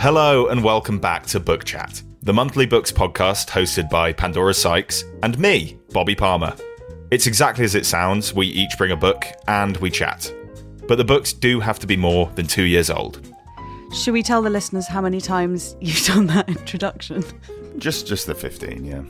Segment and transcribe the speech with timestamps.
[0.00, 5.04] Hello and welcome back to Book Chat, the monthly books podcast hosted by Pandora Sykes
[5.22, 6.56] and me, Bobby Palmer.
[7.10, 8.32] It's exactly as it sounds.
[8.32, 10.32] We each bring a book and we chat.
[10.88, 13.20] But the books do have to be more than two years old.
[13.92, 17.22] Should we tell the listeners how many times you've done that introduction?
[17.76, 19.02] Just just the 15, yeah.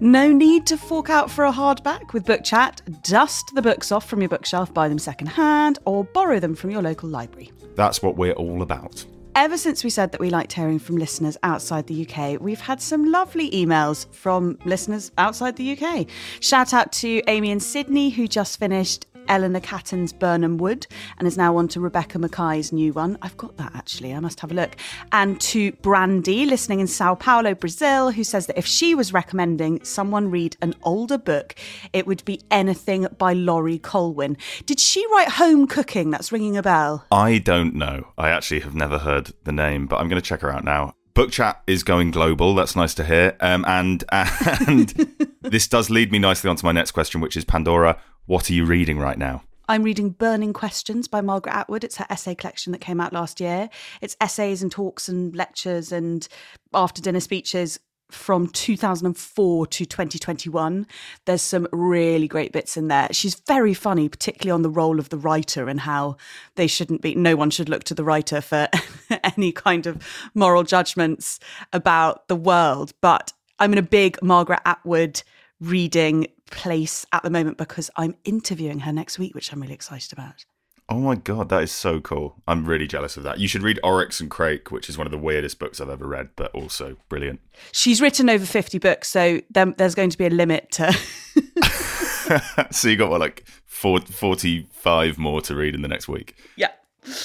[0.00, 2.82] No need to fork out for a hardback with Book Chat.
[3.02, 6.82] Dust the books off from your bookshelf, buy them secondhand, or borrow them from your
[6.82, 7.52] local library.
[7.74, 9.04] That's what we're all about.
[9.36, 12.80] Ever since we said that we liked hearing from listeners outside the UK, we've had
[12.80, 16.06] some lovely emails from listeners outside the UK.
[16.40, 20.86] Shout out to Amy and Sydney, who just finished Eleanor Catton's Birnam Wood
[21.18, 23.18] and is now on to Rebecca Makkai's new one.
[23.22, 24.76] I've got that actually, I must have a look.
[25.12, 29.82] And to Brandy, listening in Sao Paulo, Brazil, who says that if she was recommending
[29.84, 31.54] someone read an older book,
[31.92, 34.36] it would be anything by Laurie Colwin.
[34.66, 36.10] Did she write Home Cooking?
[36.10, 37.04] That's ringing a bell.
[37.10, 38.08] I don't know.
[38.18, 40.94] I actually have never heard the name, but I'm going to check her out now.
[41.14, 42.56] Book chat is going global.
[42.56, 43.36] That's nice to hear.
[43.38, 44.88] Um, and and
[45.42, 47.98] this does lead me nicely onto my next question, which is Pandora.
[48.26, 49.42] What are you reading right now?
[49.68, 51.84] I'm reading Burning Questions by Margaret Atwood.
[51.84, 53.68] It's her essay collection that came out last year.
[54.00, 56.26] It's essays and talks and lectures and
[56.72, 57.78] after dinner speeches
[58.10, 60.86] from 2004 to 2021.
[61.26, 63.08] There's some really great bits in there.
[63.12, 66.16] She's very funny, particularly on the role of the writer and how
[66.54, 68.68] they shouldn't be, no one should look to the writer for
[69.36, 70.02] any kind of
[70.34, 71.40] moral judgments
[71.74, 72.94] about the world.
[73.02, 75.22] But I'm in a big Margaret Atwood
[75.60, 80.12] reading place at the moment because I'm interviewing her next week, which I'm really excited
[80.12, 80.44] about.
[80.88, 82.42] Oh my god, that is so cool.
[82.46, 83.38] I'm really jealous of that.
[83.38, 86.06] You should read Oryx and Crake, which is one of the weirdest books I've ever
[86.06, 87.40] read, but also brilliant.
[87.72, 90.92] She's written over 50 books, so there's going to be a limit to.
[92.70, 96.36] so you got what, like 40, 45 more to read in the next week?
[96.56, 96.68] yeah.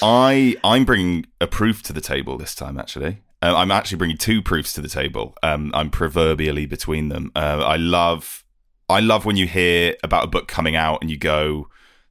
[0.01, 2.77] I I'm bringing a proof to the table this time.
[2.77, 5.35] Actually, uh, I'm actually bringing two proofs to the table.
[5.41, 7.31] Um, I'm proverbially between them.
[7.35, 8.43] Uh, I love
[8.89, 11.67] I love when you hear about a book coming out and you go,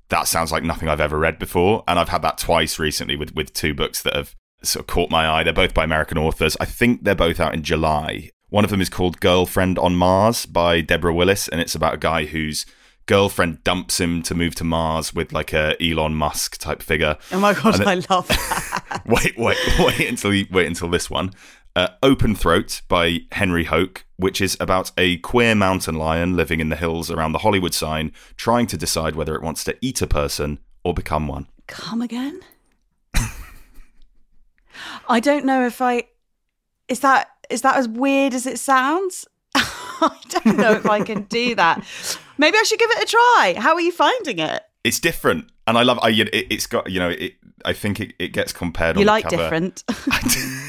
[0.08, 3.34] "That sounds like nothing I've ever read before." And I've had that twice recently with
[3.34, 5.42] with two books that have sort of caught my eye.
[5.42, 6.56] They're both by American authors.
[6.60, 8.30] I think they're both out in July.
[8.50, 11.98] One of them is called Girlfriend on Mars by Deborah Willis, and it's about a
[11.98, 12.64] guy whose
[13.06, 17.16] girlfriend dumps him to move to Mars with like a Elon Musk type figure.
[17.32, 19.02] Oh my God, then- I love that.
[19.06, 21.32] wait, wait, wait until you, wait until this one.
[21.76, 26.70] Uh, Open Throat by Henry Hoke, which is about a queer mountain lion living in
[26.70, 30.06] the hills around the Hollywood sign, trying to decide whether it wants to eat a
[30.06, 31.46] person or become one.
[31.68, 32.40] Come again?
[35.08, 36.04] I don't know if I.
[36.88, 39.26] Is that is that as weird as it sounds?
[39.54, 41.84] I don't know if I can do that.
[42.38, 43.54] Maybe I should give it a try.
[43.58, 44.62] How are you finding it?
[44.84, 45.98] It's different, and I love.
[46.02, 47.10] I, it, it's got you know.
[47.10, 47.34] It,
[47.64, 48.98] I think it, it gets compared.
[48.98, 49.36] You like cover.
[49.36, 49.84] different.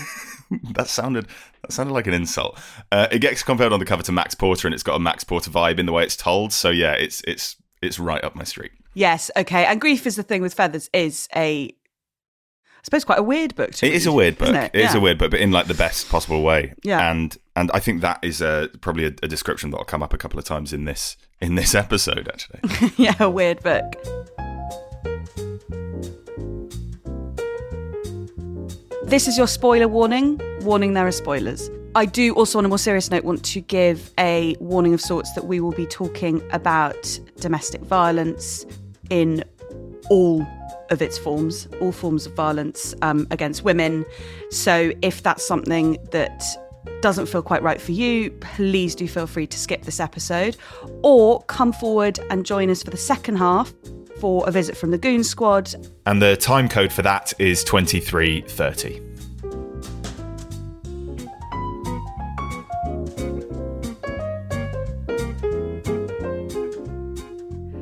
[0.74, 1.28] that sounded
[1.62, 2.58] that sounded like an insult.
[2.92, 5.24] Uh, it gets compared on the cover to Max Porter, and it's got a Max
[5.24, 6.54] Porter vibe in the way it's told.
[6.54, 8.72] So yeah, it's it's it's right up my street.
[8.94, 9.66] yes, okay.
[9.66, 13.72] And grief is the thing with feathers is a, I suppose, quite a weird book.
[13.76, 14.56] To It is a weird book.
[14.56, 16.74] It it is a weird book, but in like the best possible way.
[16.84, 17.10] Yeah.
[17.12, 20.18] And and I think that is uh, probably a, a description that'll come up a
[20.18, 22.28] couple of times in this in this episode.
[22.28, 23.96] Actually, yeah, a weird book.
[29.10, 30.40] This is your spoiler warning.
[30.62, 31.72] Warning, there are spoilers.
[31.96, 35.34] I do also, on a more serious note, want to give a warning of sorts
[35.34, 38.68] that we will be talking about domestic violence
[39.10, 39.44] in
[40.12, 40.46] all
[40.92, 44.06] of its forms, all forms of violence um, against women.
[44.52, 46.44] So if that's something that
[47.02, 50.56] doesn't feel quite right for you, please do feel free to skip this episode
[51.02, 53.74] or come forward and join us for the second half
[54.20, 55.74] for a visit from the Goon Squad.
[56.06, 59.02] and the time code for that is twenty three thirty.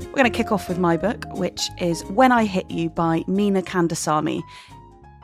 [0.07, 3.19] We're going to kick off with my book, which is When I Hit You by
[3.27, 4.41] Meena Kandasamy.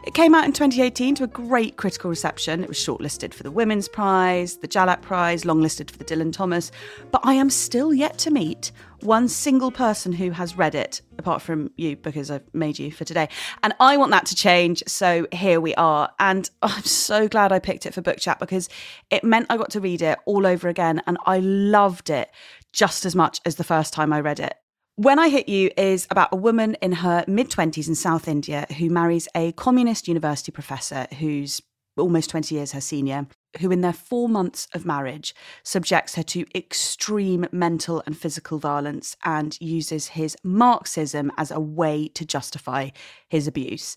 [0.06, 2.62] It came out in 2018 to a great critical reception.
[2.62, 6.72] It was shortlisted for the Women's Prize, the Jhalak Prize, longlisted for the Dylan Thomas.
[7.12, 11.42] But I am still yet to meet one single person who has read it, apart
[11.42, 13.30] from you, because I've made you for today.
[13.64, 14.84] And I want that to change.
[14.88, 16.12] So here we are.
[16.20, 18.68] And I'm so glad I picked it for Book Chat because
[19.10, 21.02] it meant I got to read it all over again.
[21.08, 22.30] And I loved it
[22.74, 24.54] just as much as the first time I read it.
[24.96, 28.68] When I Hit You is about a woman in her mid 20s in South India
[28.78, 31.60] who marries a communist university professor who's
[31.98, 33.26] almost 20 years her senior,
[33.60, 39.18] who in their four months of marriage subjects her to extreme mental and physical violence
[39.26, 42.92] and uses his Marxism as a way to justify
[43.30, 43.96] his abuse.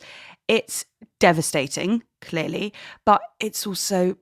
[0.49, 0.87] It's
[1.21, 2.73] devastating, clearly,
[3.05, 4.17] but it's also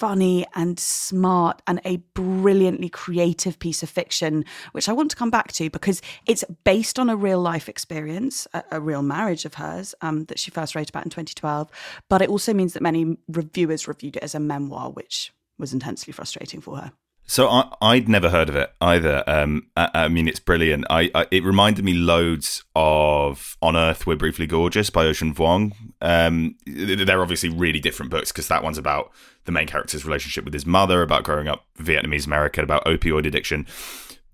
[0.00, 5.28] funny and smart and a brilliantly creative piece of fiction, which I want to come
[5.28, 9.54] back to because it's based on a real life experience, a, a real marriage of
[9.54, 11.70] hers um, that she first wrote about in 2012.
[12.08, 16.14] But it also means that many reviewers reviewed it as a memoir, which was intensely
[16.14, 16.92] frustrating for her.
[17.30, 19.22] So I, would never heard of it either.
[19.24, 20.84] Um, I, I, mean, it's brilliant.
[20.90, 25.72] I, I, it reminded me loads of On Earth We're Briefly Gorgeous by Ocean Vuong.
[26.00, 29.12] Um, they're obviously really different books because that one's about
[29.44, 33.64] the main character's relationship with his mother, about growing up Vietnamese American, about opioid addiction.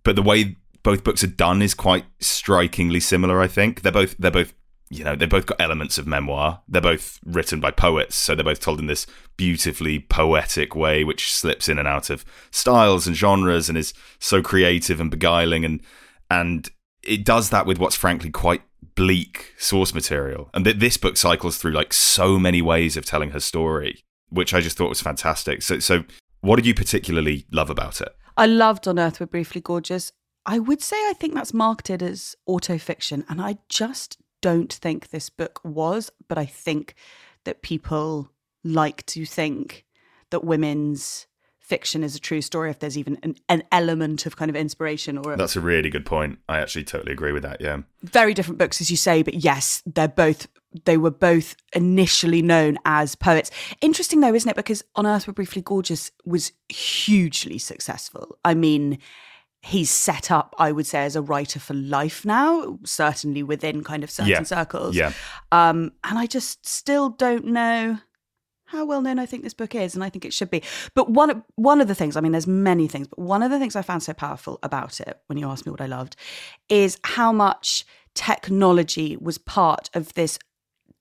[0.03, 3.43] But the way both books are done is quite strikingly similar.
[3.43, 4.55] I think they're both they're both
[4.89, 6.63] you know, they've both got elements of memoir.
[6.69, 9.07] They're both written by poets, so they're both told in this
[9.37, 14.43] beautifully poetic way, which slips in and out of styles and genres and is so
[14.43, 15.81] creative and beguiling and
[16.31, 16.71] and
[17.03, 18.63] it does that with what's frankly quite
[18.95, 20.51] bleak source material.
[20.55, 24.53] And th- this book cycles through like so many ways of telling her story, which
[24.55, 25.63] I just thought was fantastic.
[25.63, 26.05] So so
[26.41, 28.15] what did you particularly love about it?
[28.37, 30.13] I loved On Earth We're Briefly Gorgeous.
[30.45, 35.31] I would say I think that's marketed as autofiction, and I just don't think this
[35.31, 36.95] book was, but I think
[37.45, 38.31] that people
[38.65, 39.85] like to think
[40.31, 41.27] that women's
[41.67, 45.19] fiction is a true story if there's even an, an, element of kind of inspiration
[45.19, 46.39] or a, that's a really good point.
[46.49, 47.79] I actually totally agree with that yeah.
[48.05, 50.47] Very different books as you say but yes they're both
[50.85, 53.51] they were both initially known as poets.
[53.81, 54.55] Interesting though isn't it?
[54.55, 58.39] Because on earth we're briefly gorgeous was hugely successful.
[58.45, 58.99] I mean
[59.67, 64.05] he's set up, I would say, as a writer for life now, certainly within kind
[64.05, 64.43] of certain yeah.
[64.45, 64.95] circles.
[64.95, 65.13] Yeah.
[65.51, 67.99] Um, and I just still don't know
[68.67, 70.63] how well known I think this book is, and I think it should be.
[70.95, 73.59] But one one of the things, I mean, there's many things, but one of the
[73.59, 76.17] things I found so powerful about it, when you asked me what I loved,
[76.69, 77.85] is how much
[78.15, 80.39] technology was part of this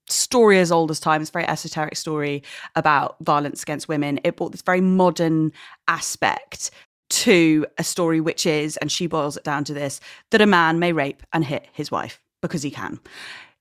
[0.07, 1.21] story as old as time.
[1.21, 2.44] It's a very esoteric story
[2.75, 4.19] about violence against women.
[4.23, 5.51] It brought this very modern
[5.88, 6.71] aspect
[7.10, 10.00] to a story which is, and she boils it down to this,
[10.31, 13.00] that a man may rape and hit his wife because he can.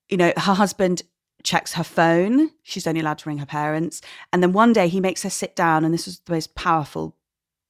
[0.09, 1.03] You know, her husband
[1.43, 2.51] checks her phone.
[2.63, 4.01] She's only allowed to ring her parents.
[4.33, 7.17] And then one day he makes her sit down, and this was the most powerful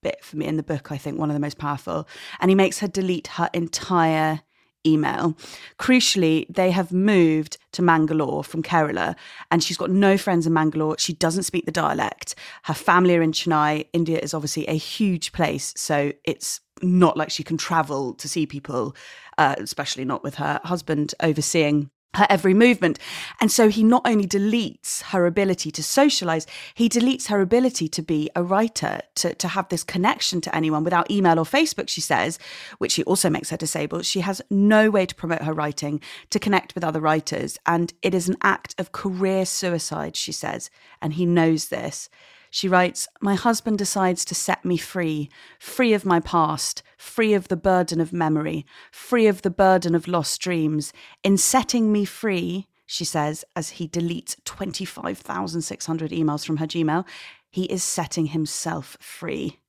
[0.03, 2.07] bit for me in the book, I think, one of the most powerful.
[2.41, 4.43] And he makes her delete her entire
[4.87, 5.37] email.
[5.79, 9.15] Crucially, they have moved to Mangalore from Kerala,
[9.51, 10.97] and she's got no friends in Mangalore.
[10.99, 12.35] She doesn't speak the dialect.
[12.65, 13.87] Her family are in Chennai.
[13.93, 18.47] India is obviously a huge place, so it's not like she can travel to see
[18.47, 18.95] people,
[19.39, 22.99] uh, especially not with her husband overseeing her every movement.
[23.41, 28.03] And so he not only deletes her ability to socialize, he deletes her ability to
[28.03, 32.01] be a writer, to, to have this connection to anyone without email or Facebook, she
[32.01, 32.39] says,
[32.79, 34.07] which he also makes her disabled.
[34.07, 37.59] She has no way to promote her writing, to connect with other writers.
[37.67, 40.71] And it is an act of career suicide, she says.
[41.01, 42.09] And he knows this.
[42.55, 45.29] She writes, My husband decides to set me free,
[45.59, 50.09] free of my past, free of the burden of memory, free of the burden of
[50.09, 50.93] lost dreams.
[51.23, 57.07] In setting me free, she says, as he deletes 25,600 emails from her Gmail,
[57.51, 59.61] he is setting himself free.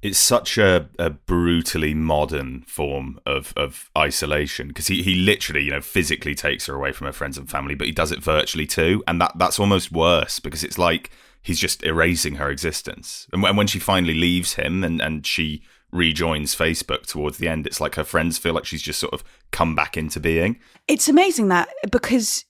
[0.00, 5.72] It's such a, a brutally modern form of, of isolation because he, he literally, you
[5.72, 8.66] know, physically takes her away from her friends and family, but he does it virtually
[8.66, 9.02] too.
[9.08, 11.10] And that, that's almost worse because it's like
[11.42, 13.26] he's just erasing her existence.
[13.32, 15.62] And when, when she finally leaves him and, and she
[15.92, 19.24] rejoins Facebook towards the end, it's like her friends feel like she's just sort of
[19.50, 20.58] come back into being.
[20.88, 22.44] It's amazing that because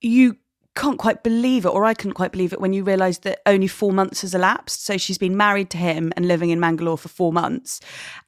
[0.00, 0.36] you
[0.76, 3.66] can't quite believe it, or I couldn't quite believe it when you realise that only
[3.66, 4.84] four months has elapsed.
[4.84, 7.80] So she's been married to him and living in Mangalore for four months.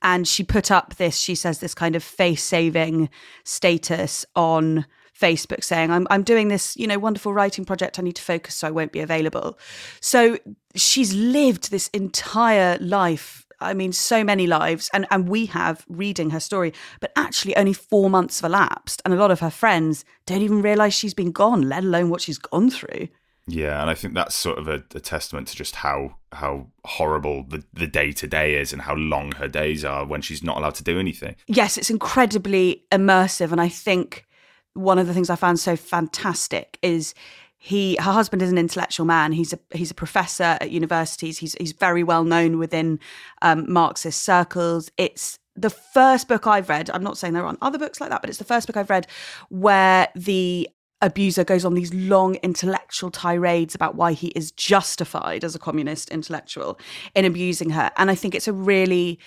[0.02, 3.10] And she put up this, she says, this kind of face saving
[3.44, 4.86] status on
[5.18, 7.98] Facebook saying, I'm, I'm doing this, you know, wonderful writing project.
[7.98, 9.58] I need to focus, so I won't be available.
[10.00, 10.38] So
[10.74, 16.30] she's lived this entire life I mean, so many lives, and, and we have reading
[16.30, 19.02] her story, but actually only four months have elapsed.
[19.04, 22.20] And a lot of her friends don't even realize she's been gone, let alone what
[22.20, 23.08] she's gone through.
[23.48, 27.44] Yeah, and I think that's sort of a, a testament to just how how horrible
[27.48, 30.58] the the day to day is and how long her days are when she's not
[30.58, 31.34] allowed to do anything.
[31.46, 34.26] Yes, it's incredibly immersive, and I think
[34.74, 37.14] one of the things I found so fantastic is
[37.58, 39.32] he her husband is an intellectual man.
[39.32, 41.38] He's a he's a professor at universities.
[41.38, 43.00] He's he's very well known within
[43.42, 44.90] um, Marxist circles.
[44.96, 46.88] It's the first book I've read.
[46.90, 48.90] I'm not saying there aren't other books like that, but it's the first book I've
[48.90, 49.08] read
[49.48, 50.68] where the
[51.02, 56.10] abuser goes on these long intellectual tirades about why he is justified as a communist
[56.10, 56.78] intellectual
[57.14, 57.90] in abusing her.
[57.96, 59.18] And I think it's a really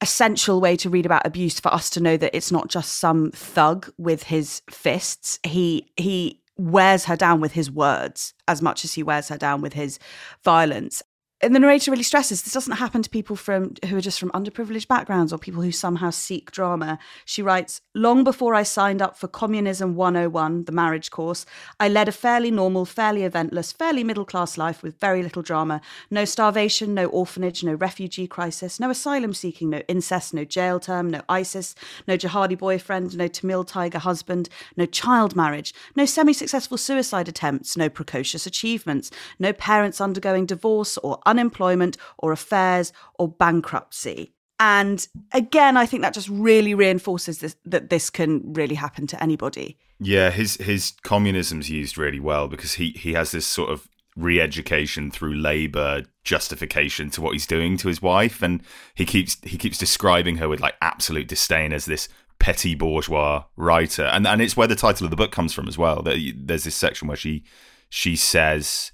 [0.00, 3.30] essential way to read about abuse for us to know that it's not just some
[3.32, 5.38] thug with his fists.
[5.42, 9.60] He he wears her down with his words as much as he wears her down
[9.60, 9.98] with his
[10.44, 11.02] violence
[11.42, 14.30] and the narrator really stresses this doesn't happen to people from who are just from
[14.30, 16.98] underprivileged backgrounds or people who somehow seek drama.
[17.24, 21.46] She writes, "Long before I signed up for Communism 101, the marriage course,
[21.78, 25.80] I led a fairly normal, fairly eventless, fairly middle-class life with very little drama.
[26.10, 31.08] No starvation, no orphanage, no refugee crisis, no asylum seeking, no incest, no jail term,
[31.10, 31.74] no ISIS,
[32.06, 37.88] no jihadi boyfriend, no Tamil tiger husband, no child marriage, no semi-successful suicide attempts, no
[37.88, 44.32] precocious achievements, no parents undergoing divorce or unemployment or affairs or bankruptcy.
[44.58, 49.22] And again, I think that just really reinforces this, that this can really happen to
[49.22, 49.78] anybody.
[49.98, 55.10] Yeah, his his communism's used really well because he he has this sort of re-education
[55.10, 58.62] through labor justification to what he's doing to his wife and
[58.94, 62.08] he keeps he keeps describing her with like absolute disdain as this
[62.38, 65.78] petty bourgeois writer and and it's where the title of the book comes from as
[65.78, 67.44] well there's this section where she
[67.88, 68.90] she says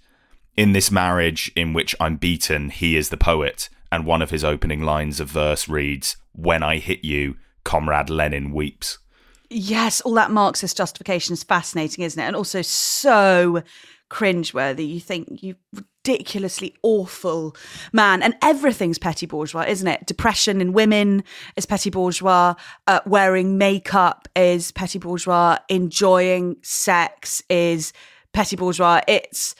[0.56, 3.68] in this marriage in which I'm beaten, he is the poet.
[3.92, 8.52] And one of his opening lines of verse reads, When I hit you, Comrade Lenin
[8.52, 8.98] weeps.
[9.48, 12.26] Yes, all that Marxist justification is fascinating, isn't it?
[12.26, 13.62] And also so
[14.10, 14.88] cringeworthy.
[14.88, 17.56] You think you ridiculously awful
[17.92, 20.06] man, and everything's petty bourgeois, isn't it?
[20.06, 21.24] Depression in women
[21.56, 22.54] is petty bourgeois.
[22.86, 25.58] Uh, wearing makeup is petty bourgeois.
[25.68, 27.92] Enjoying sex is
[28.32, 29.00] petty bourgeois.
[29.08, 29.54] It's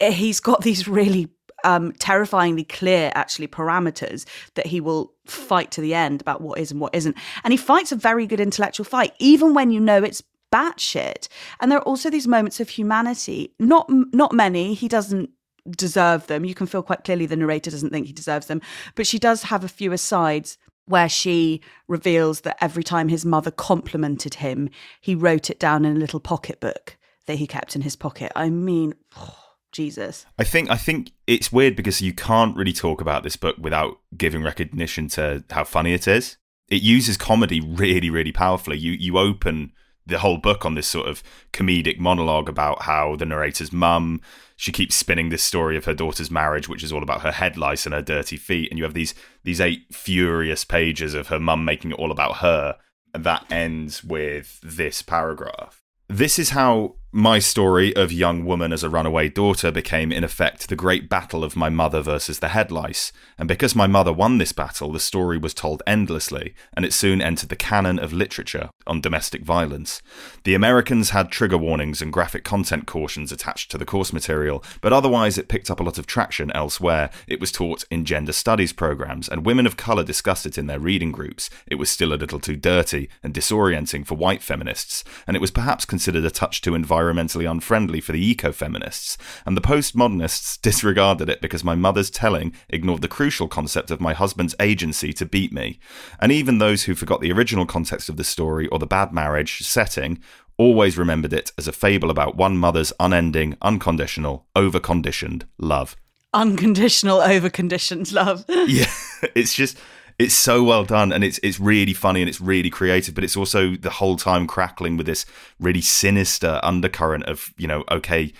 [0.00, 1.28] he's got these really
[1.64, 6.70] um, terrifyingly clear, actually, parameters that he will fight to the end about what is
[6.70, 7.16] and what isn't.
[7.44, 10.22] And he fights a very good intellectual fight, even when you know it's
[10.52, 11.28] batshit.
[11.60, 13.54] And there are also these moments of humanity.
[13.58, 14.74] Not not many.
[14.74, 15.30] He doesn't
[15.70, 16.44] deserve them.
[16.44, 18.60] You can feel quite clearly the narrator doesn't think he deserves them,
[18.94, 23.50] but she does have a few asides where she reveals that every time his mother
[23.52, 24.68] complimented him,
[25.00, 26.96] he wrote it down in a little pocketbook
[27.26, 28.32] that he kept in his pocket.
[28.34, 28.94] I mean.
[29.16, 30.26] Oh, Jesus.
[30.38, 33.98] I think I think it's weird because you can't really talk about this book without
[34.16, 36.36] giving recognition to how funny it is.
[36.68, 38.78] It uses comedy really, really powerfully.
[38.78, 39.72] You you open
[40.06, 41.22] the whole book on this sort of
[41.52, 44.20] comedic monologue about how the narrator's mum
[44.56, 47.56] she keeps spinning this story of her daughter's marriage which is all about her head
[47.56, 51.38] lice and her dirty feet and you have these these eight furious pages of her
[51.38, 52.76] mum making it all about her
[53.14, 58.84] and that ends with this paragraph this is how my story of young woman as
[58.84, 62.70] a runaway daughter became, in effect, the great battle of my mother versus the head
[62.70, 63.10] lice.
[63.36, 67.20] And because my mother won this battle, the story was told endlessly, and it soon
[67.20, 70.00] entered the canon of literature on domestic violence.
[70.44, 74.92] The Americans had trigger warnings and graphic content cautions attached to the course material, but
[74.92, 77.10] otherwise it picked up a lot of traction elsewhere.
[77.26, 80.78] It was taught in gender studies programs, and women of colour discussed it in their
[80.78, 81.50] reading groups.
[81.66, 85.50] It was still a little too dirty and disorienting for white feminists, and it was
[85.50, 89.16] perhaps considered a touch too environmental environmentally unfriendly for the eco feminists,
[89.46, 94.12] and the postmodernists disregarded it because my mother's telling ignored the crucial concept of my
[94.12, 95.78] husband's agency to beat me.
[96.20, 99.60] And even those who forgot the original context of the story or the bad marriage
[99.60, 100.20] setting
[100.56, 105.96] always remembered it as a fable about one mother's unending, unconditional, overconditioned love.
[106.34, 108.44] Unconditional, overconditioned love.
[108.48, 108.90] yeah,
[109.34, 109.78] it's just
[110.20, 113.36] it's so well done and it's it's really funny and it's really creative but it's
[113.36, 115.24] also the whole time crackling with this
[115.58, 118.32] really sinister undercurrent of you know okay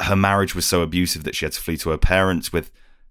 [0.00, 2.70] her marriage was so abusive that she had to flee to her parents with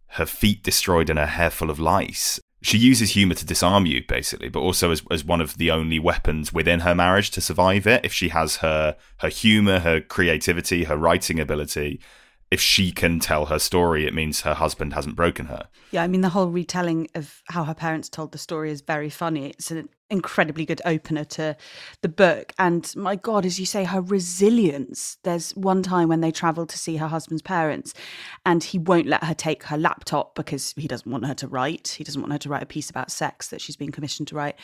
[0.09, 2.39] her feet destroyed and her hair full of lice.
[2.61, 5.99] She uses humor to disarm you basically but also as, as one of the only
[5.99, 8.05] weapons within her marriage to survive it.
[8.05, 11.99] If she has her her humor her creativity her writing ability
[12.51, 15.67] if she can tell her story, it means her husband hasn't broken her.
[15.91, 19.09] Yeah, I mean, the whole retelling of how her parents told the story is very
[19.09, 19.47] funny.
[19.49, 21.57] It's an incredibly good opener to
[22.01, 22.53] the book.
[22.59, 25.17] And my God, as you say, her resilience.
[25.23, 27.93] There's one time when they travel to see her husband's parents,
[28.45, 31.95] and he won't let her take her laptop because he doesn't want her to write.
[31.97, 34.35] He doesn't want her to write a piece about sex that she's been commissioned to
[34.35, 34.55] write.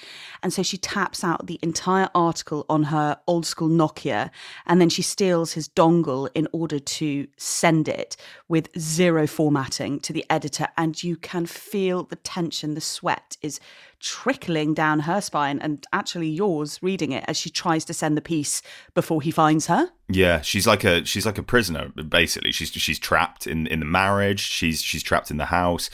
[0.43, 4.29] And so she taps out the entire article on her old school Nokia,
[4.65, 8.15] and then she steals his dongle in order to send it
[8.47, 10.67] with zero formatting to the editor.
[10.77, 13.59] And you can feel the tension, the sweat is
[14.01, 18.21] trickling down her spine and actually yours reading it as she tries to send the
[18.21, 18.61] piece
[18.93, 19.89] before he finds her.
[20.09, 22.51] Yeah, she's like a she's like a prisoner basically.
[22.51, 24.41] She's she's trapped in in the marriage.
[24.41, 25.89] She's she's trapped in the house.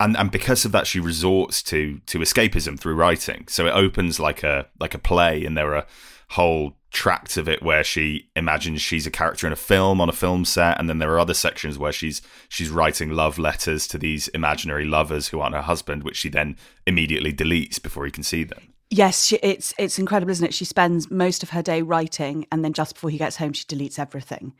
[0.00, 3.46] And and because of that she resorts to to escapism through writing.
[3.48, 5.86] So it opens like a like a play and there are
[6.30, 10.12] whole tracts of it where she imagines she's a character in a film on a
[10.12, 13.98] film set and then there are other sections where she's she's writing love letters to
[13.98, 18.22] these imaginary lovers who aren't her husband which she then immediately deletes before he can
[18.22, 18.72] see them.
[18.90, 20.54] Yes she, it's it's incredible isn't it?
[20.54, 23.64] She spends most of her day writing and then just before he gets home she
[23.64, 24.54] deletes everything.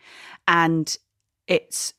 [0.48, 0.94] And
[1.46, 1.94] it's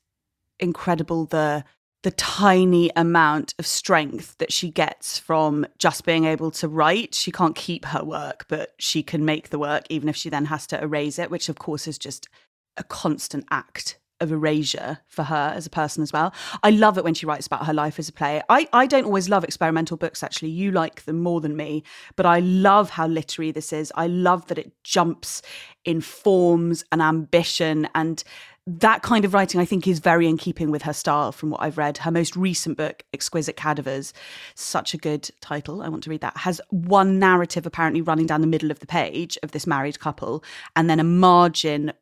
[0.59, 1.63] incredible the
[2.05, 7.15] the tiny amount of strength that she gets from just being able to write.
[7.15, 10.45] She can't keep her work, but she can make the work, even if she then
[10.45, 12.29] has to erase it, which of course is just
[12.77, 16.31] a constant act of erasure for her as a person as well.
[16.61, 18.43] I love it when she writes about her life as a player.
[18.49, 20.49] I, I don't always love experimental books, actually.
[20.49, 21.83] You like them more than me,
[22.15, 23.91] but I love how literary this is.
[23.95, 25.41] I love that it jumps
[25.85, 28.23] in forms and ambition and
[28.67, 31.61] that kind of writing, I think, is very in keeping with her style from what
[31.61, 31.99] I've read.
[31.99, 34.11] Her most recent book, Exquisite Cadavers,
[34.55, 35.83] such a good title.
[35.83, 36.37] I want to read that.
[36.37, 40.43] Has one narrative apparently running down the middle of the page of this married couple,
[40.75, 41.93] and then a margin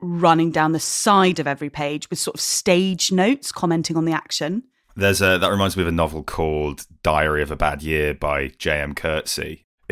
[0.00, 4.12] running down the side of every page with sort of stage notes commenting on the
[4.12, 4.64] action.
[4.94, 8.48] There's a that reminds me of a novel called Diary of a Bad Year by
[8.58, 8.94] J.M.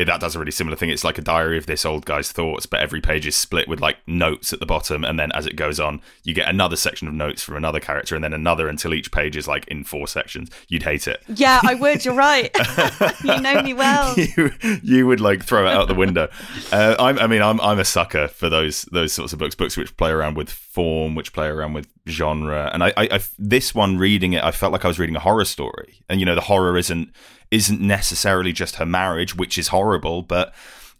[0.01, 0.89] Coetzee, that does a really similar thing.
[0.89, 3.79] It's like a diary of this old guy's thoughts, but every page is split with
[3.79, 7.07] like notes at the bottom, and then as it goes on, you get another section
[7.07, 10.07] of notes from another character, and then another until each page is like in four
[10.07, 10.49] sections.
[10.67, 11.21] You'd hate it.
[11.27, 12.05] Yeah, I would.
[12.05, 12.55] You're right.
[13.23, 14.15] you know me well.
[14.37, 14.51] you,
[14.83, 16.29] you would like throw it out the window.
[16.71, 19.77] Uh, I'm, I mean, I'm I'm a sucker for those those sorts of books, books
[19.77, 22.69] which play around with form, which play around with genre.
[22.73, 25.19] And I, I, I this one reading it, I felt like I was reading a
[25.19, 27.11] horror story, and you know, the horror isn't
[27.51, 30.53] isn't necessarily just her marriage, which is horrible, but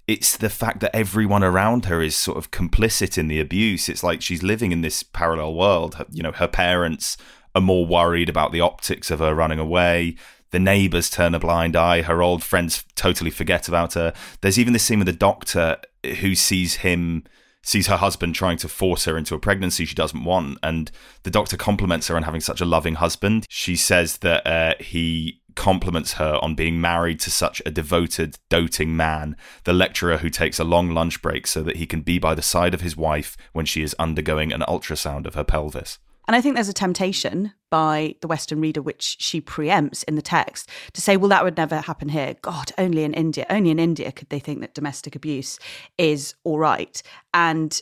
[0.08, 3.88] it's the fact that everyone around her is sort of complicit in the abuse.
[3.88, 6.06] It's like she's living in this parallel world.
[6.12, 7.18] You know, her parents
[7.56, 10.16] are more worried about the optics of her running away.
[10.52, 12.02] The neighbors turn a blind eye.
[12.02, 14.14] Her old friends totally forget about her.
[14.42, 15.78] There's even this scene with the doctor
[16.20, 17.24] who sees him
[17.64, 20.58] sees her husband trying to force her into a pregnancy she doesn't want.
[20.64, 20.92] And
[21.24, 23.46] the doctor compliments her on having such a loving husband.
[23.50, 28.96] She says that uh, he compliments her on being married to such a devoted, doting
[28.96, 32.36] man, the lecturer who takes a long lunch break so that he can be by
[32.36, 36.00] the side of his wife when she is undergoing an ultrasound of her pelvis.
[36.28, 40.22] And I think there's a temptation by the Western reader, which she preempts in the
[40.22, 42.36] text, to say, well, that would never happen here.
[42.42, 45.60] God, only in India, only in India could they think that domestic abuse
[45.98, 47.02] is all right.
[47.34, 47.82] And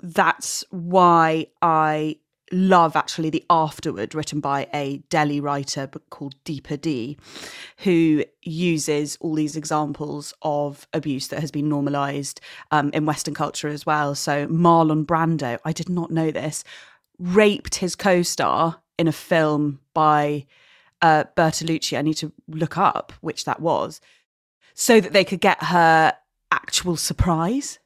[0.00, 2.18] that's why I
[2.52, 7.16] love actually the afterword written by a Delhi writer called Deepa D,
[7.78, 13.68] who uses all these examples of abuse that has been normalized um, in Western culture
[13.68, 14.14] as well.
[14.14, 16.64] So Marlon Brando, I did not know this,
[17.18, 20.46] raped his co-star in a film by
[21.02, 21.96] uh, Bertolucci.
[21.98, 24.00] I need to look up which that was,
[24.74, 26.14] so that they could get her
[26.50, 27.78] actual surprise.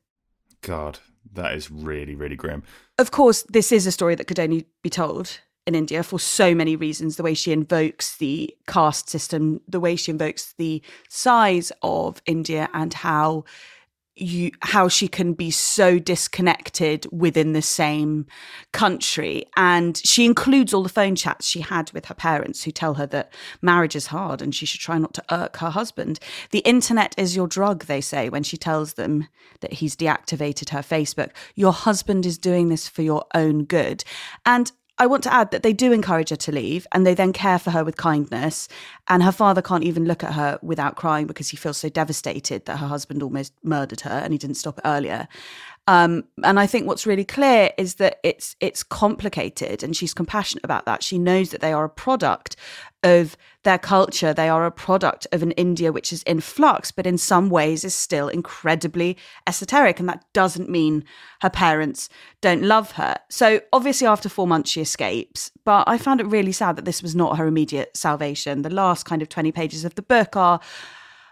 [0.61, 1.01] God,
[1.33, 2.62] that is really, really grim.
[3.03, 6.55] Of course, this is a story that could only be told in India for so
[6.55, 7.17] many reasons.
[7.17, 12.69] The way she invokes the caste system, the way she invokes the size of India,
[12.73, 13.43] and how
[14.14, 18.27] you how she can be so disconnected within the same
[18.72, 19.46] country.
[19.57, 23.07] And she includes all the phone chats she had with her parents who tell her
[23.07, 26.18] that marriage is hard and she should try not to irk her husband.
[26.51, 29.29] The internet is your drug they say when she tells them
[29.61, 31.31] that he's deactivated her facebook.
[31.55, 34.05] Your husband is doing this for your own good.
[34.44, 34.72] And
[35.03, 37.59] I want to add that they do encourage her to leave and they then care
[37.59, 38.69] for her with kindness.
[39.09, 42.67] And her father can't even look at her without crying because he feels so devastated
[42.67, 45.27] that her husband almost murdered her and he didn't stop it earlier.
[45.88, 50.64] Um, and I think what's really clear is that it's it's complicated, and she's compassionate
[50.64, 51.03] about that.
[51.03, 52.55] She knows that they are a product
[53.03, 54.33] of their culture.
[54.33, 57.85] They are a product of an India which is in flux, but in some ways
[57.85, 59.99] is still incredibly esoteric.
[59.99, 61.05] And that doesn't mean
[61.40, 62.09] her parents
[62.40, 63.16] don't love her.
[63.29, 65.51] So obviously, after four months, she escapes.
[65.64, 68.62] But I found it really sad that this was not her immediate salvation.
[68.62, 70.61] The last kind of twenty pages of the book are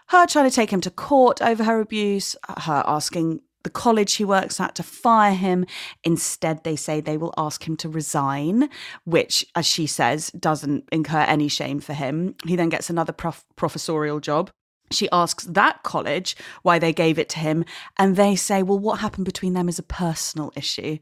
[0.07, 4.25] her trying to take him to court over her abuse, her asking the college he
[4.25, 5.65] works at to fire him.
[6.03, 8.69] Instead, they say they will ask him to resign,
[9.05, 12.35] which, as she says, doesn't incur any shame for him.
[12.45, 14.49] He then gets another prof- professorial job.
[14.91, 17.63] She asks that college why they gave it to him,
[17.97, 20.97] and they say, well, what happened between them is a personal issue.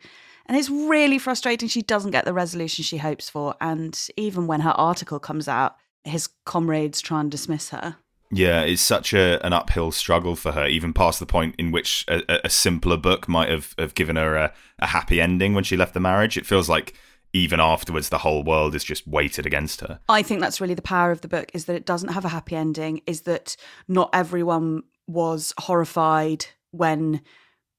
[0.45, 1.69] And it's really frustrating.
[1.69, 3.55] She doesn't get the resolution she hopes for.
[3.61, 7.97] And even when her article comes out, his comrades try and dismiss her.
[8.31, 12.05] Yeah, it's such a, an uphill struggle for her, even past the point in which
[12.07, 15.75] a, a simpler book might have, have given her a, a happy ending when she
[15.75, 16.37] left the marriage.
[16.37, 16.93] It feels like
[17.33, 19.99] even afterwards the whole world is just weighted against her.
[20.07, 22.29] I think that's really the power of the book is that it doesn't have a
[22.29, 23.55] happy ending, is that
[23.87, 27.21] not everyone was horrified when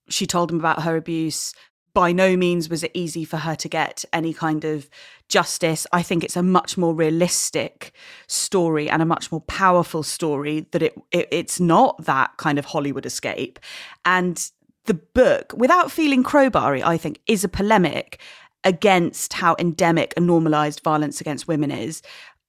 [0.09, 1.55] she told him about her abuse
[1.93, 4.89] by no means was it easy for her to get any kind of
[5.29, 5.87] justice.
[5.93, 7.93] I think it's a much more realistic
[8.27, 12.67] story and a much more powerful story that it, it it's not that kind of
[12.67, 13.59] Hollywood escape.
[14.05, 14.51] And
[14.85, 18.21] the book, without feeling crowbarry, I think, is a polemic
[18.65, 22.03] against how endemic and normalized violence against women is.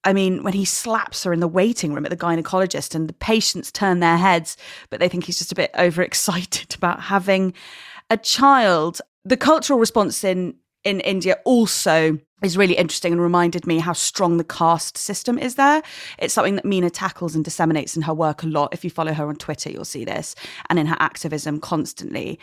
[0.04, 3.14] I mean, when he slaps her in the waiting room at the gynecologist and the
[3.14, 4.56] patients turn their heads,
[4.90, 7.54] but they think he's just a bit overexcited about having
[8.10, 13.78] a child the cultural response in in India also is really interesting and reminded me
[13.78, 15.80] how strong the caste system is there.
[16.18, 18.74] It's something that Meena tackles and disseminates in her work a lot.
[18.74, 20.34] If you follow her on Twitter, you'll see this,
[20.68, 22.38] and in her activism constantly.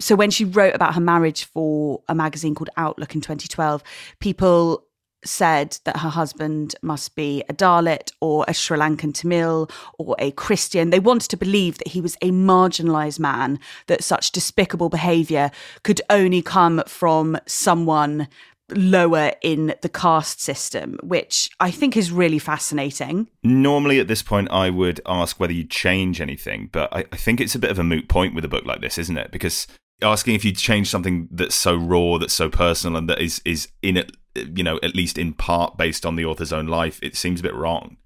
[0.00, 3.82] So when she wrote about her marriage for a magazine called Outlook in 2012,
[4.20, 4.84] people
[5.24, 10.30] said that her husband must be a Dalit or a Sri Lankan Tamil or a
[10.32, 10.90] Christian.
[10.90, 15.50] They wanted to believe that he was a marginalized man, that such despicable behavior
[15.82, 18.28] could only come from someone
[18.70, 23.28] lower in the caste system, which I think is really fascinating.
[23.42, 27.40] Normally, at this point, I would ask whether you change anything, but I, I think
[27.40, 29.30] it's a bit of a moot point with a book like this, isn't it?
[29.30, 29.66] Because
[30.02, 33.68] asking if you change something that's so raw, that's so personal, and that is is
[33.82, 34.12] in it
[34.56, 37.42] you know, at least in part based on the author's own life, it seems a
[37.42, 37.96] bit wrong.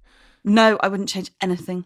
[0.45, 1.85] No, I wouldn't change anything.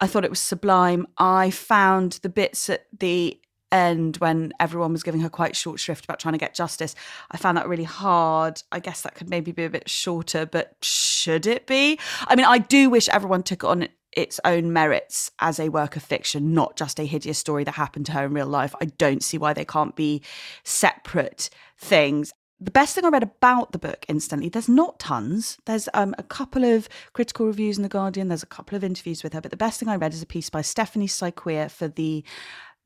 [0.00, 1.06] I thought it was sublime.
[1.18, 3.38] I found the bits at the
[3.70, 6.94] end when everyone was giving her quite short shrift about trying to get justice.
[7.30, 8.62] I found that really hard.
[8.72, 11.98] I guess that could maybe be a bit shorter, but should it be?
[12.26, 16.02] I mean, I do wish everyone took on its own merits as a work of
[16.02, 18.74] fiction, not just a hideous story that happened to her in real life.
[18.80, 20.22] I don't see why they can't be
[20.64, 25.58] separate things the best thing I read about the book instantly, there's not tons.
[25.66, 29.22] There's um, a couple of critical reviews in The Guardian, there's a couple of interviews
[29.22, 31.88] with her, but the best thing I read is a piece by Stephanie Sy-Quia for
[31.88, 32.24] the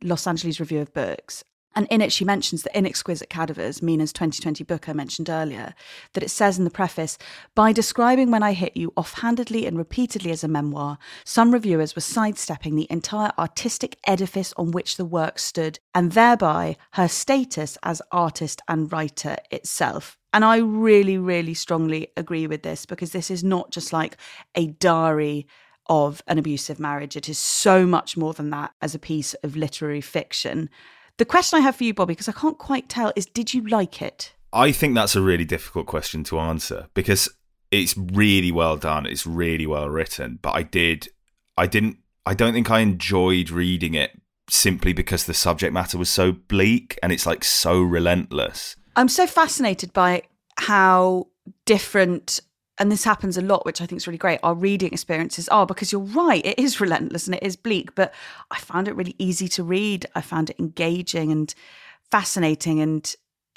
[0.02, 1.44] Los Angeles Review of Books.
[1.74, 5.74] And in it, she mentions the In Exquisite Cadavers, Meena's 2020 book I mentioned earlier,
[6.12, 7.16] that it says in the preface
[7.54, 12.02] By describing When I Hit You offhandedly and repeatedly as a memoir, some reviewers were
[12.02, 18.02] sidestepping the entire artistic edifice on which the work stood, and thereby her status as
[18.12, 20.18] artist and writer itself.
[20.32, 24.16] And I really, really strongly agree with this because this is not just like
[24.54, 25.46] a diary
[25.86, 27.16] of an abusive marriage.
[27.16, 30.70] It is so much more than that as a piece of literary fiction.
[31.18, 33.66] The question I have for you, Bobby, because I can't quite tell, is did you
[33.68, 34.34] like it?
[34.52, 37.28] I think that's a really difficult question to answer because
[37.70, 39.06] it's really well done.
[39.06, 40.38] It's really well written.
[40.42, 41.08] But I did,
[41.56, 46.10] I didn't, I don't think I enjoyed reading it simply because the subject matter was
[46.10, 48.76] so bleak and it's like so relentless.
[48.96, 50.22] I'm so fascinated by
[50.58, 51.28] how
[51.64, 52.40] different
[52.82, 54.40] and this happens a lot, which I think is really great.
[54.42, 58.12] Our reading experiences are because you're right, it is relentless and it is bleak, but
[58.50, 60.04] I found it really easy to read.
[60.16, 61.54] I found it engaging and
[62.10, 63.14] fascinating and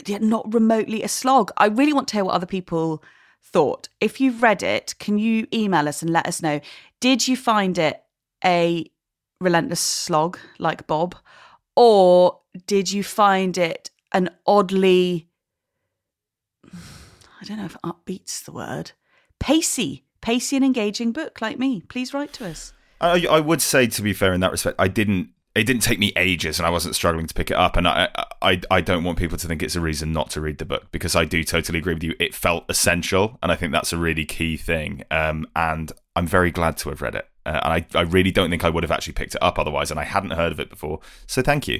[0.08, 1.52] not remotely a slog.
[1.58, 3.04] I really want to hear what other people
[3.42, 3.90] thought.
[4.00, 6.60] If you've read it, can you email us and let us know?
[7.00, 8.04] Did you find it
[8.44, 8.86] a
[9.42, 11.16] relentless slog like Bob?
[11.76, 15.30] Or did you find it an oddly,
[16.72, 18.92] I don't know if upbeat's the word,
[19.40, 22.74] pacey, pacey and engaging book like me, please write to us.
[23.02, 25.30] I, I would say, to be fair, in that respect, I didn't.
[25.54, 27.78] It didn't take me ages, and I wasn't struggling to pick it up.
[27.78, 28.10] And I,
[28.42, 30.92] I, I don't want people to think it's a reason not to read the book
[30.92, 32.14] because I do totally agree with you.
[32.20, 35.04] It felt essential, and I think that's a really key thing.
[35.12, 37.30] Um, and I'm very glad to have read it.
[37.46, 39.92] Uh, and I, I really don't think I would have actually picked it up otherwise,
[39.92, 41.00] and I hadn't heard of it before.
[41.26, 41.80] So thank you.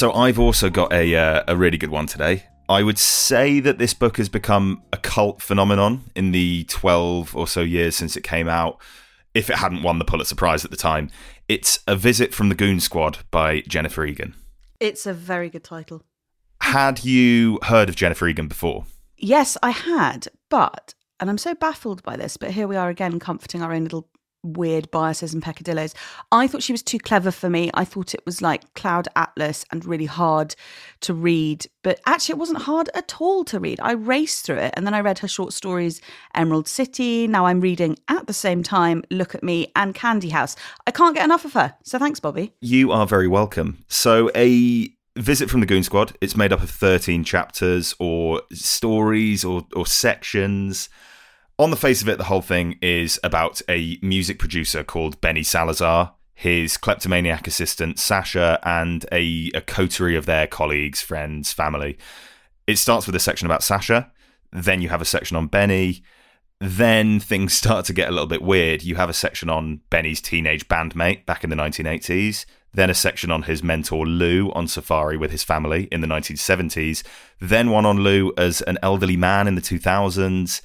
[0.00, 2.44] So I've also got a uh, a really good one today.
[2.70, 7.46] I would say that this book has become a cult phenomenon in the 12 or
[7.46, 8.80] so years since it came out.
[9.34, 11.10] If it hadn't won the Pulitzer Prize at the time,
[11.48, 14.34] it's A Visit from the Goon Squad by Jennifer Egan.
[14.80, 16.02] It's a very good title.
[16.62, 18.86] Had you heard of Jennifer Egan before?
[19.18, 23.18] Yes, I had, but, and I'm so baffled by this, but here we are again
[23.18, 24.08] comforting our own little
[24.42, 25.94] weird biases and peccadillos.
[26.32, 27.70] I thought she was too clever for me.
[27.74, 30.54] I thought it was like Cloud Atlas and really hard
[31.00, 33.80] to read, but actually, it wasn't hard at all to read.
[33.82, 36.00] I raced through it and then I read her short stories,
[36.34, 37.26] Emerald City.
[37.26, 40.56] Now I'm reading at the same time Look at Me and Candy House.
[40.86, 41.74] I can't get enough of her.
[41.84, 42.52] So thanks, Bobby.
[42.60, 43.84] You are very welcome.
[43.88, 46.16] So, a visit from the Goon Squad.
[46.20, 50.88] It's made up of 13 chapters or stories or, or sections.
[51.60, 55.42] On the face of it, the whole thing is about a music producer called Benny
[55.42, 61.98] Salazar, his kleptomaniac assistant Sasha, and a, a coterie of their colleagues, friends, family.
[62.66, 64.10] It starts with a section about Sasha,
[64.50, 66.02] then you have a section on Benny,
[66.60, 68.82] then things start to get a little bit weird.
[68.82, 73.30] You have a section on Benny's teenage bandmate back in the 1980s, then a section
[73.30, 77.02] on his mentor Lou on safari with his family in the 1970s,
[77.38, 80.62] then one on Lou as an elderly man in the 2000s.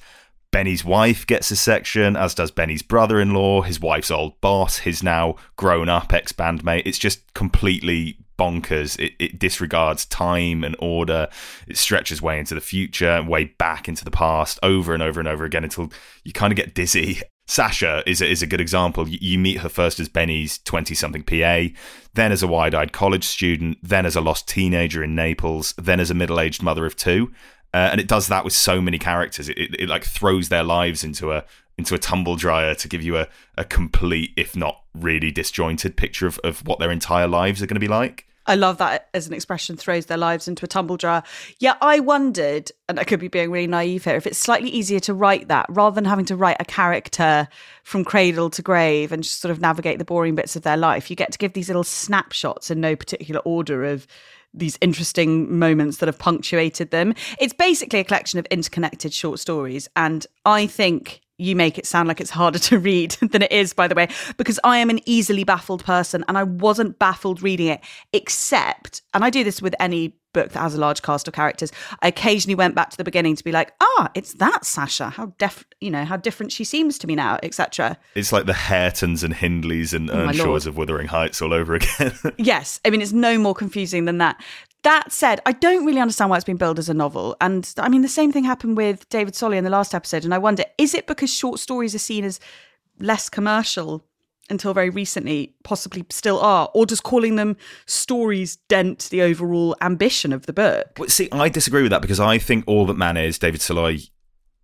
[0.56, 4.78] Benny's wife gets a section, as does Benny's brother in law, his wife's old boss,
[4.78, 6.84] his now grown up ex bandmate.
[6.86, 8.98] It's just completely bonkers.
[8.98, 11.28] It, it, disregards time and order.
[11.66, 15.20] It stretches way into the future and way back into the past over and over
[15.20, 15.92] and over again until
[16.24, 17.20] you kind of get dizzy.
[17.46, 19.06] Sasha is a, is a good example.
[19.06, 21.66] You, you meet her first as Benny's 20 something PA,
[22.14, 26.00] then as a wide eyed college student, then as a lost teenager in Naples, then
[26.00, 27.30] as a middle aged mother of two.
[27.76, 29.50] Uh, and it does that with so many characters.
[29.50, 31.44] It, it, it, like throws their lives into a
[31.76, 36.26] into a tumble dryer to give you a, a complete, if not really disjointed picture
[36.26, 38.26] of, of what their entire lives are going to be like.
[38.46, 41.22] I love that as an expression, throws their lives into a tumble dryer.
[41.58, 45.00] Yeah, I wondered, and I could be being really naive here, if it's slightly easier
[45.00, 47.46] to write that rather than having to write a character
[47.82, 51.10] from cradle to grave and just sort of navigate the boring bits of their life.
[51.10, 54.06] You get to give these little snapshots in no particular order of
[54.54, 57.14] these interesting moments that have punctuated them.
[57.38, 59.88] It's basically a collection of interconnected short stories.
[59.96, 63.72] And I think you make it sound like it's harder to read than it is,
[63.72, 67.66] by the way, because I am an easily baffled person and I wasn't baffled reading
[67.68, 67.80] it,
[68.12, 71.72] except, and I do this with any book that has a large cast of characters.
[72.02, 75.10] I occasionally went back to the beginning to be like, ah, it's that Sasha.
[75.10, 77.96] How def, you know, how different she seems to me now, etc.
[78.14, 82.12] It's like the Haretons and Hindleys and Oh, Earnshaws of Wuthering Heights all over again.
[82.38, 84.36] Yes, I mean it's no more confusing than that.
[84.82, 87.36] That said, I don't really understand why it's been billed as a novel.
[87.40, 90.24] And I mean, the same thing happened with David Szalay in the last episode.
[90.24, 92.38] And I wonder, is it because short stories are seen as
[93.00, 94.04] less commercial
[94.50, 96.70] until very recently, possibly still are?
[96.74, 97.56] Or does calling them
[97.86, 100.88] stories dent the overall ambition of the book?
[100.94, 104.10] But see, I disagree with that because I think all that man is, David Szalay,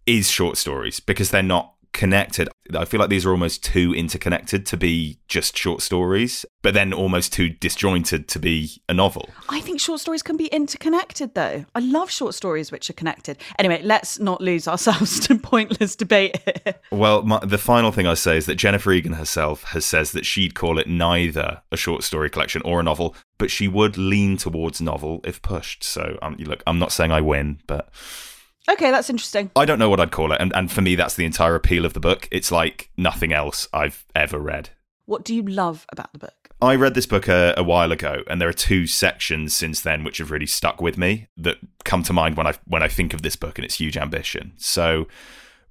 [0.07, 2.49] is short stories because they're not connected.
[2.75, 6.93] I feel like these are almost too interconnected to be just short stories, but then
[6.93, 9.29] almost too disjointed to be a novel.
[9.49, 11.67] I think short stories can be interconnected, though.
[11.75, 13.39] I love short stories which are connected.
[13.59, 16.75] Anyway, let's not lose ourselves to pointless debate here.
[16.91, 20.25] Well, my, the final thing I say is that Jennifer Egan herself has says that
[20.25, 24.37] she'd call it neither a short story collection or a novel, but she would lean
[24.37, 25.85] towards novel if pushed.
[25.85, 27.91] So, um, look, I'm not saying I win, but
[28.71, 29.51] Okay, that's interesting.
[29.57, 30.41] I don't know what I'd call it.
[30.41, 32.29] And, and for me, that's the entire appeal of the book.
[32.31, 34.71] It's like nothing else I've ever read.
[35.07, 36.43] What do you love about the book?
[36.61, 40.05] I read this book a, a while ago, and there are two sections since then
[40.05, 43.13] which have really stuck with me that come to mind when I when I think
[43.13, 44.53] of this book and its huge ambition.
[44.59, 45.09] So,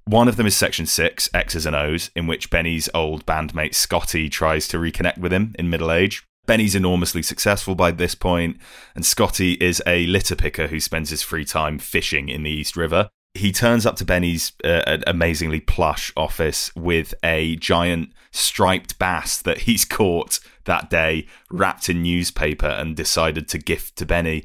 [0.04, 4.28] one of them is section six, X's and O's, in which Benny's old bandmate Scotty
[4.28, 6.26] tries to reconnect with him in middle age.
[6.46, 8.58] Benny's enormously successful by this point,
[8.94, 12.76] and Scotty is a litter picker who spends his free time fishing in the East
[12.76, 13.08] River.
[13.34, 19.58] He turns up to Benny's uh, amazingly plush office with a giant striped bass that
[19.60, 24.44] he's caught that day, wrapped in newspaper, and decided to gift to Benny.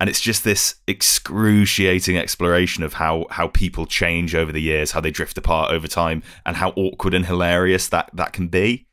[0.00, 5.00] And it's just this excruciating exploration of how, how people change over the years, how
[5.00, 8.87] they drift apart over time, and how awkward and hilarious that, that can be.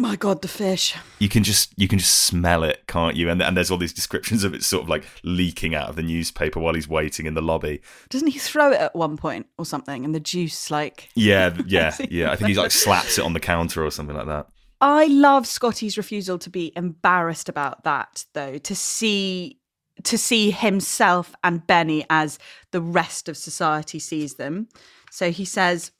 [0.00, 0.96] My God, the fish.
[1.18, 3.28] You can just you can just smell it, can't you?
[3.28, 6.02] And and there's all these descriptions of it sort of like leaking out of the
[6.02, 7.82] newspaper while he's waiting in the lobby.
[8.08, 11.94] Doesn't he throw it at one point or something and the juice like Yeah, yeah,
[12.10, 12.32] yeah.
[12.32, 14.46] I think he like slaps it on the counter or something like that.
[14.80, 19.58] I love Scotty's refusal to be embarrassed about that though, to see
[20.04, 22.38] to see himself and Benny as
[22.70, 24.68] the rest of society sees them.
[25.10, 25.90] So he says,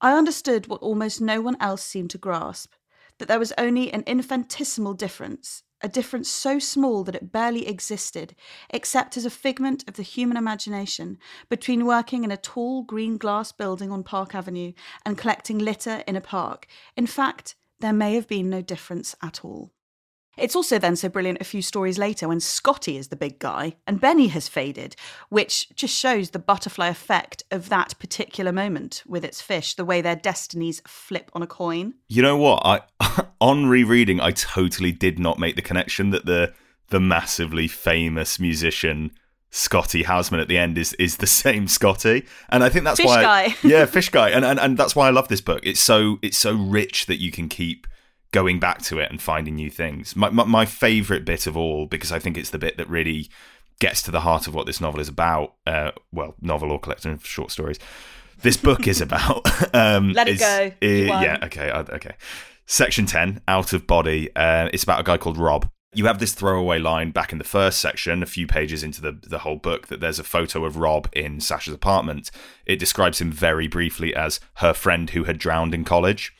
[0.00, 2.72] I understood what almost no one else seemed to grasp
[3.18, 8.34] that there was only an infinitesimal difference, a difference so small that it barely existed,
[8.70, 11.18] except as a figment of the human imagination,
[11.50, 14.72] between working in a tall green glass building on Park Avenue
[15.04, 16.66] and collecting litter in a park.
[16.96, 19.73] In fact, there may have been no difference at all.
[20.36, 23.76] It's also then so brilliant a few stories later when Scotty is the big guy
[23.86, 24.96] and Benny has faded,
[25.28, 30.00] which just shows the butterfly effect of that particular moment with its fish, the way
[30.00, 31.94] their destinies flip on a coin.
[32.08, 32.62] You know what?
[32.64, 32.80] I
[33.40, 36.52] on rereading, I totally did not make the connection that the
[36.88, 39.10] the massively famous musician
[39.50, 43.06] Scotty Hausman at the end is is the same Scotty, and I think that's Fish
[43.06, 43.22] why.
[43.22, 43.54] guy.
[43.62, 45.60] yeah, fish guy, and, and and that's why I love this book.
[45.62, 47.86] It's so it's so rich that you can keep
[48.34, 50.16] going back to it and finding new things.
[50.16, 53.30] My, my, my favorite bit of all, because I think it's the bit that really
[53.78, 55.54] gets to the heart of what this novel is about.
[55.64, 57.78] Uh, well, novel or collection of short stories.
[58.42, 59.46] This book is about.
[59.72, 60.72] Um, Let it is- go.
[60.82, 61.38] Yeah.
[61.44, 61.70] Okay.
[61.70, 62.16] Okay.
[62.66, 64.34] Section ten, out of body.
[64.34, 65.68] Uh, it's about a guy called Rob.
[65.92, 69.12] You have this throwaway line back in the first section, a few pages into the
[69.22, 72.32] the whole book, that there's a photo of Rob in Sasha's apartment.
[72.66, 76.32] It describes him very briefly as her friend who had drowned in college.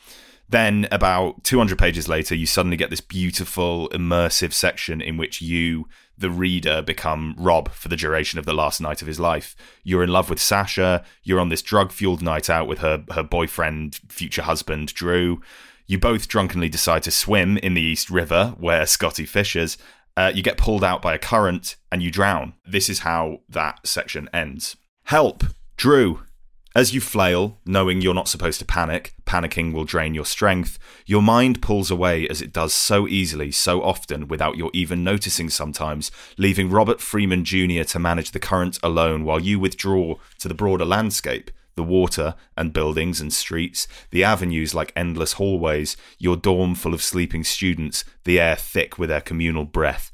[0.47, 5.87] Then, about 200 pages later, you suddenly get this beautiful, immersive section in which you,
[6.17, 9.55] the reader, become Rob for the duration of the last night of his life.
[9.83, 11.03] You're in love with Sasha.
[11.23, 15.41] You're on this drug fueled night out with her, her boyfriend, future husband, Drew.
[15.87, 19.77] You both drunkenly decide to swim in the East River where Scotty fishes.
[20.17, 22.53] Uh, you get pulled out by a current and you drown.
[22.65, 24.77] This is how that section ends.
[25.05, 25.43] Help!
[25.75, 26.21] Drew!
[26.75, 31.21] As you flail, knowing you're not supposed to panic, panicking will drain your strength, your
[31.21, 36.11] mind pulls away as it does so easily, so often, without your even noticing sometimes,
[36.37, 37.83] leaving Robert Freeman Jr.
[37.83, 41.49] to manage the current alone while you withdraw to the broader landscape.
[41.75, 47.01] The water and buildings and streets, the avenues like endless hallways, your dorm full of
[47.01, 50.11] sleeping students, the air thick with their communal breath.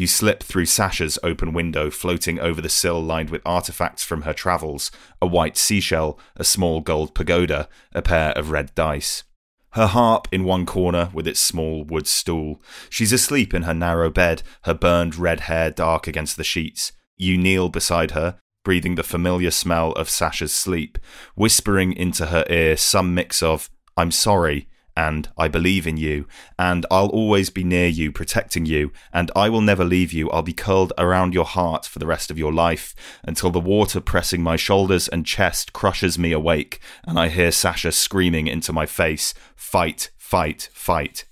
[0.00, 4.32] You slip through Sasha's open window, floating over the sill lined with artifacts from her
[4.32, 9.24] travels a white seashell, a small gold pagoda, a pair of red dice.
[9.72, 12.62] Her harp in one corner with its small wood stool.
[12.88, 16.92] She's asleep in her narrow bed, her burned red hair dark against the sheets.
[17.18, 20.96] You kneel beside her, breathing the familiar smell of Sasha's sleep,
[21.34, 24.66] whispering into her ear some mix of, I'm sorry,
[25.00, 26.26] and I believe in you,
[26.58, 30.28] and I'll always be near you, protecting you, and I will never leave you.
[30.28, 34.02] I'll be curled around your heart for the rest of your life, until the water
[34.02, 38.84] pressing my shoulders and chest crushes me awake, and I hear Sasha screaming into my
[38.84, 41.24] face, Fight, fight, fight.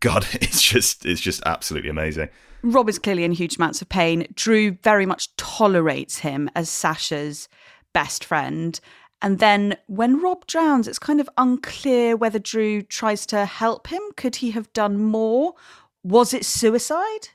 [0.00, 2.30] God, it's just it's just absolutely amazing.
[2.62, 4.26] Rob is clearly in huge amounts of pain.
[4.34, 7.48] Drew very much tolerates him as Sasha's
[7.92, 8.80] best friend.
[9.22, 14.00] And then when Rob drowns, it's kind of unclear whether Drew tries to help him.
[14.16, 15.54] Could he have done more?
[16.02, 17.28] Was it suicide?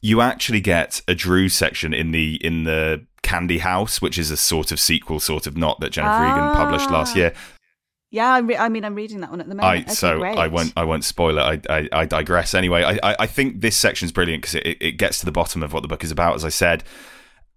[0.00, 4.36] You actually get a Drew section in the in the Candy House, which is a
[4.36, 7.18] sort of sequel, sort of not that Jennifer Egan published last Ah.
[7.18, 7.32] year.
[8.10, 9.70] Yeah, I'm re- I mean, I'm reading that one at the moment.
[9.70, 10.38] I Okay, so great.
[10.38, 11.42] I won't I won't spoil it.
[11.68, 12.54] I I, I digress.
[12.54, 15.62] Anyway, I, I I think this section's brilliant because it, it gets to the bottom
[15.62, 16.36] of what the book is about.
[16.36, 16.84] As I said,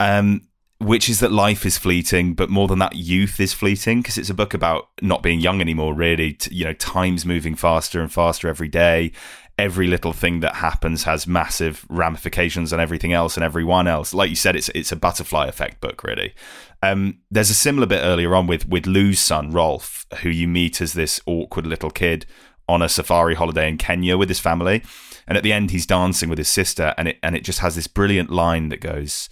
[0.01, 0.41] um,
[0.81, 4.31] which is that life is fleeting, but more than that, youth is fleeting because it's
[4.31, 5.93] a book about not being young anymore.
[5.93, 9.11] Really, you know, time's moving faster and faster every day.
[9.59, 14.11] Every little thing that happens has massive ramifications on everything else and everyone else.
[14.11, 16.33] Like you said, it's it's a butterfly effect book, really.
[16.81, 20.81] Um, there's a similar bit earlier on with with Lou's son Rolf, who you meet
[20.81, 22.25] as this awkward little kid
[22.67, 24.81] on a safari holiday in Kenya with his family,
[25.27, 27.75] and at the end he's dancing with his sister, and it and it just has
[27.75, 29.29] this brilliant line that goes.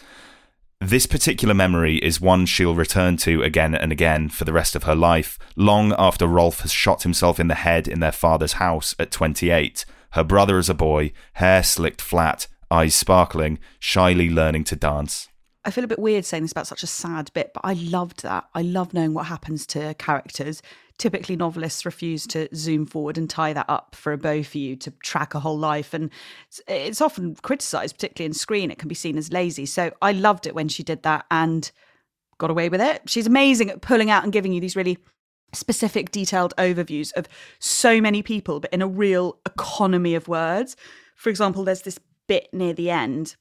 [0.81, 4.83] This particular memory is one she'll return to again and again for the rest of
[4.83, 8.95] her life, long after Rolf has shot himself in the head in their father's house
[8.97, 9.83] at 28.
[10.11, 15.27] Her brother is a boy, hair slicked flat, eyes sparkling, shyly learning to dance.
[15.65, 18.23] I feel a bit weird saying this about such a sad bit, but I loved
[18.23, 18.45] that.
[18.55, 20.61] I love knowing what happens to characters.
[20.99, 24.75] Typically, novelists refuse to zoom forward and tie that up for a bow for you
[24.75, 25.93] to track a whole life.
[25.93, 26.11] And
[26.67, 28.69] it's- often criticized, particularly in screen.
[28.69, 29.65] It can be seen as lazy.
[29.65, 31.71] So I loved it when she did that and
[32.37, 33.09] got away with it.
[33.09, 34.97] She's amazing at pulling out and giving you these really
[35.53, 37.27] specific, detailed overviews of
[37.59, 40.75] so many people, but in a real economy of words.
[41.15, 43.35] For example, there's this bit near the end,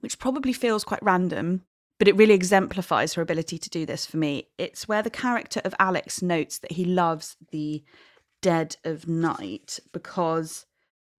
[0.00, 1.62] which probably feels quite random,
[2.02, 4.48] but it really exemplifies her ability to do this for me.
[4.58, 7.84] It's where the character of Alex notes that he loves the
[8.40, 10.66] dead of night because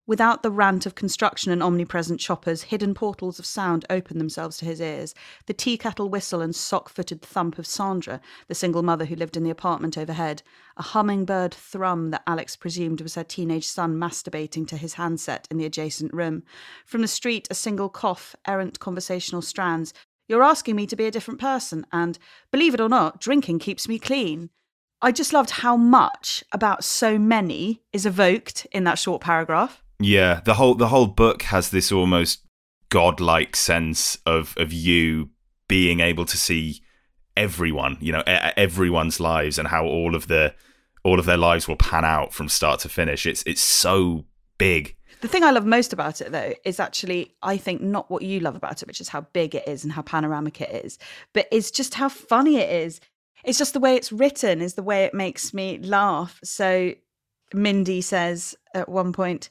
[0.06, 4.66] Without the rant of construction and omnipresent choppers, hidden portals of sound open themselves to
[4.66, 5.16] his ears.
[5.46, 8.20] The tea kettle whistle and sock footed thump of Sandra,
[8.50, 10.44] the single mother who lived in the apartment overhead.
[10.76, 15.56] A hummingbird thrum that Alex presumed was her teenage son masturbating to his handset in
[15.56, 16.44] the adjacent room.
[16.86, 19.94] From the street, a single cough, errant conversational strands.
[20.28, 22.18] You're asking me to be a different person, and
[22.52, 24.50] believe it or not, drinking keeps me clean.
[25.02, 29.84] I just loved how much about so many is evoked in that short paragraph.
[30.00, 32.44] Yeah, the whole the whole book has this almost
[32.90, 35.30] godlike sense of of you
[35.68, 36.82] being able to see
[37.36, 40.54] everyone, you know, everyone's lives and how all of the
[41.04, 43.26] all of their lives will pan out from start to finish.
[43.26, 44.26] It's it's so
[44.58, 44.96] big.
[45.24, 48.42] The thing I love most about it, though, is actually, I think, not what you
[48.42, 51.00] love about it, which is how big it is and how panoramic it is,
[51.32, 53.00] but it's just how funny it is.
[53.46, 56.42] It's just the way it's written, is the way it makes me laugh.
[56.44, 56.96] So
[57.54, 59.50] Mindy says at one point,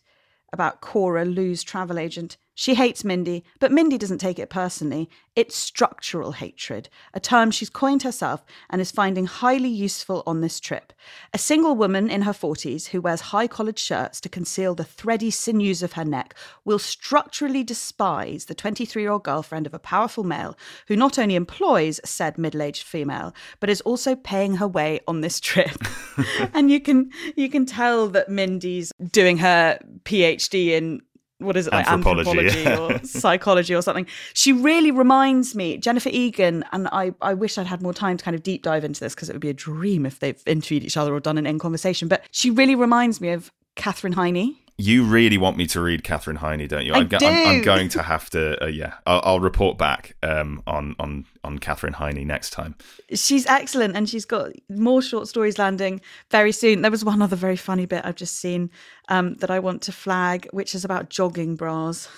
[0.52, 2.36] about Cora, Lou's travel agent.
[2.54, 5.08] She hates Mindy, but Mindy doesn't take it personally.
[5.34, 10.60] It's structural hatred, a term she's coined herself and is finding highly useful on this
[10.60, 10.92] trip.
[11.32, 15.30] A single woman in her 40s who wears high collared shirts to conceal the thready
[15.30, 16.34] sinews of her neck
[16.66, 20.54] will structurally despise the 23 year old girlfriend of a powerful male
[20.88, 25.22] who not only employs said middle aged female, but is also paying her way on
[25.22, 25.78] this trip.
[26.52, 31.00] and you can you can tell that Mindy's doing her PhD in
[31.42, 34.06] what is it like anthropology, anthropology or psychology or something.
[34.34, 38.24] She really reminds me Jennifer Egan, and I I wish I'd had more time to
[38.24, 40.84] kind of deep dive into this because it would be a dream if they've interviewed
[40.84, 42.08] each other or done an in conversation.
[42.08, 44.58] But she really reminds me of Katherine Heiny.
[44.78, 46.94] You really want me to read Katherine Heiny, don't you?
[46.94, 47.18] I I'm, do.
[47.20, 48.64] I'm, I'm going to have to.
[48.64, 52.74] Uh, yeah, I'll, I'll, report back um, on on on Katherine Heiny next time.
[53.12, 56.00] She's excellent, and she's got more short stories landing
[56.30, 56.82] very soon.
[56.82, 58.70] There was one other very funny bit I've just seen
[59.08, 62.08] um, that I want to flag, which is about jogging bras.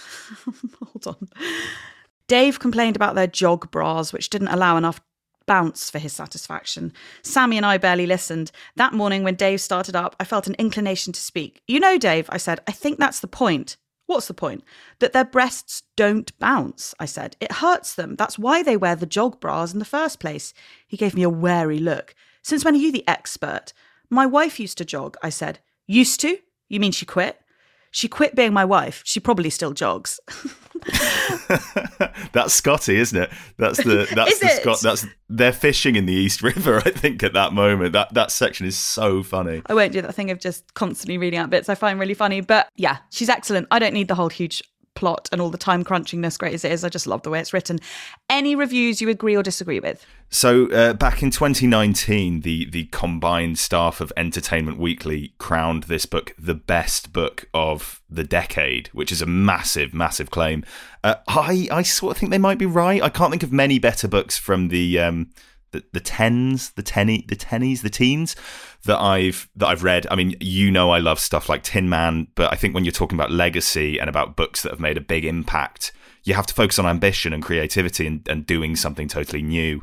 [0.81, 1.29] Hold on.
[2.29, 5.01] Dave complained about their jog bras, which didn't allow enough
[5.47, 6.93] bounce for his satisfaction.
[7.23, 8.51] Sammy and I barely listened.
[8.77, 11.63] That morning, when Dave started up, I felt an inclination to speak.
[11.67, 13.77] You know, Dave, I said, I think that's the point.
[14.07, 14.65] What's the point?
[14.99, 17.37] That their breasts don't bounce, I said.
[17.41, 18.17] It hurts them.
[18.17, 20.53] That's why they wear the jog bras in the first place.
[20.87, 22.15] He gave me a wary look.
[22.43, 23.73] Since when are you the expert?
[24.11, 25.61] My wife used to jog, I said.
[25.87, 26.39] Used to?
[26.69, 27.41] You mean she quit?
[27.95, 29.03] She quit being my wife.
[29.05, 30.19] She probably still jogs.
[32.33, 33.31] that's Scotty, isn't it?
[33.57, 34.81] That's the that's the Scott.
[34.83, 36.79] That's they're fishing in the East River.
[36.79, 39.63] I think at that moment that that section is so funny.
[39.67, 42.41] I won't do that thing of just constantly reading out bits I find really funny,
[42.41, 43.69] but yeah, she's excellent.
[43.71, 44.61] I don't need the whole huge
[44.95, 46.85] plot and all the time crunchingness, great as it is.
[46.85, 47.79] I just love the way it's written.
[48.29, 50.05] Any reviews you agree or disagree with?
[50.31, 56.35] So uh, back in 2019, the the combined staff of Entertainment Weekly crowned this book
[56.39, 60.65] the best book of the decade, which is a massive, massive claim.
[61.03, 63.03] Uh, I I sort of think they might be right.
[63.03, 65.31] I can't think of many better books from the um,
[65.93, 68.37] the, tens, the tenny, the tennies, the teens
[68.85, 70.07] that I've that I've read.
[70.11, 72.93] I mean, you know, I love stuff like Tin Man, but I think when you're
[72.93, 75.93] talking about legacy and about books that have made a big impact,
[76.25, 79.83] you have to focus on ambition and creativity and, and doing something totally new.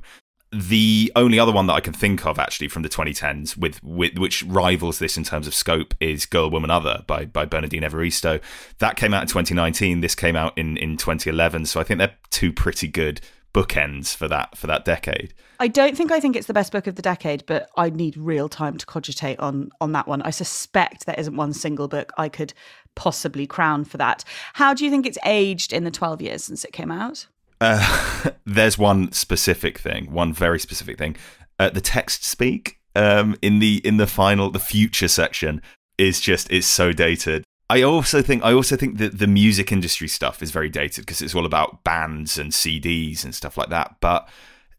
[0.53, 4.17] The only other one that I can think of actually from the 2010s, with, with
[4.17, 8.41] which rivals this in terms of scope, is Girl, Woman, Other by by Bernardine Evaristo.
[8.79, 10.01] That came out in 2019.
[10.01, 11.67] This came out in in 2011.
[11.67, 13.21] So I think they're two pretty good
[13.53, 15.33] bookends for that for that decade.
[15.59, 18.17] I don't think I think it's the best book of the decade, but I need
[18.17, 20.21] real time to cogitate on on that one.
[20.21, 22.53] I suspect there isn't one single book I could
[22.95, 24.23] possibly crown for that.
[24.53, 27.27] How do you think it's aged in the 12 years since it came out?
[27.59, 31.15] Uh, there's one specific thing, one very specific thing.
[31.59, 35.61] Uh, the text speak um, in the in the final the future section
[35.97, 37.43] is just is so dated.
[37.71, 41.21] I also think I also think that the music industry stuff is very dated because
[41.21, 43.95] it's all about bands and CDs and stuff like that.
[44.01, 44.27] But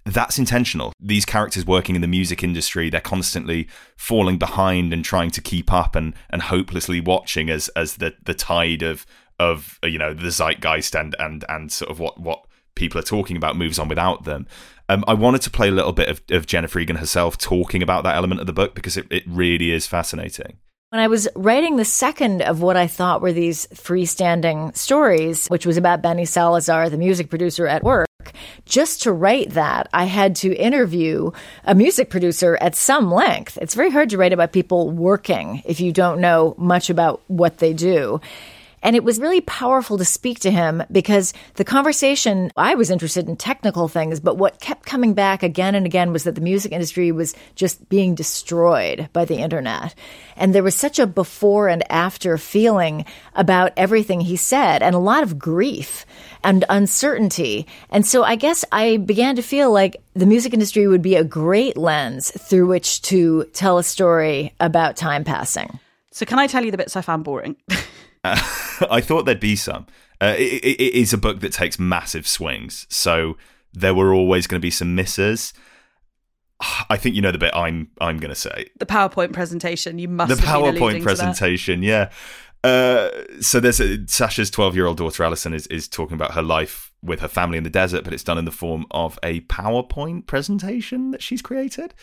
[0.04, 0.92] that's intentional.
[1.00, 3.66] These characters working in the music industry, they're constantly
[3.96, 8.34] falling behind and trying to keep up and, and hopelessly watching as as the, the
[8.34, 9.06] tide of
[9.40, 13.38] of you know the zeitgeist and and and sort of what what people are talking
[13.38, 14.46] about moves on without them.
[14.90, 18.04] Um, I wanted to play a little bit of, of Jennifer Egan herself talking about
[18.04, 20.58] that element of the book because it, it really is fascinating.
[20.92, 25.64] When I was writing the second of what I thought were these freestanding stories, which
[25.64, 28.08] was about Benny Salazar, the music producer at work,
[28.66, 31.30] Just to write that, I had to interview
[31.64, 33.56] a music producer at some length.
[33.60, 37.56] It's very hard to write about people working if you don't know much about what
[37.56, 38.20] they do.
[38.82, 43.28] And it was really powerful to speak to him because the conversation, I was interested
[43.28, 46.72] in technical things, but what kept coming back again and again was that the music
[46.72, 49.94] industry was just being destroyed by the internet.
[50.36, 53.04] And there was such a before and after feeling
[53.34, 56.04] about everything he said and a lot of grief
[56.42, 57.66] and uncertainty.
[57.90, 61.24] And so I guess I began to feel like the music industry would be a
[61.24, 65.78] great lens through which to tell a story about time passing.
[66.10, 67.56] So, can I tell you the bits I found boring?
[68.24, 68.40] Uh,
[68.90, 69.86] I thought there'd be some.
[70.20, 73.36] Uh, it, it, it is a book that takes massive swings, so
[73.72, 75.52] there were always going to be some misses.
[76.88, 78.70] I think you know the bit I'm I'm going to say.
[78.78, 79.98] The PowerPoint presentation.
[79.98, 80.36] You must.
[80.36, 81.82] The PowerPoint presentation.
[81.82, 82.10] Yeah.
[82.64, 83.10] Uh,
[83.40, 86.92] so there's a, Sasha's 12 year old daughter Alison is is talking about her life
[87.02, 90.26] with her family in the desert, but it's done in the form of a PowerPoint
[90.26, 91.94] presentation that she's created.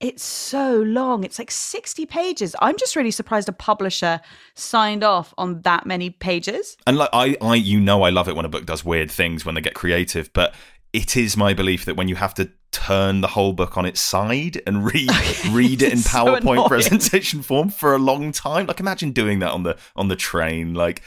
[0.00, 1.24] It's so long.
[1.24, 2.54] It's like 60 pages.
[2.60, 4.20] I'm just really surprised a publisher
[4.54, 6.76] signed off on that many pages.
[6.86, 9.44] And like I, I you know I love it when a book does weird things
[9.44, 10.54] when they get creative, but
[10.92, 14.00] it is my belief that when you have to turn the whole book on its
[14.00, 15.10] side and read
[15.50, 18.66] read it in PowerPoint presentation form for a long time.
[18.66, 20.74] Like imagine doing that on the on the train.
[20.74, 21.02] Like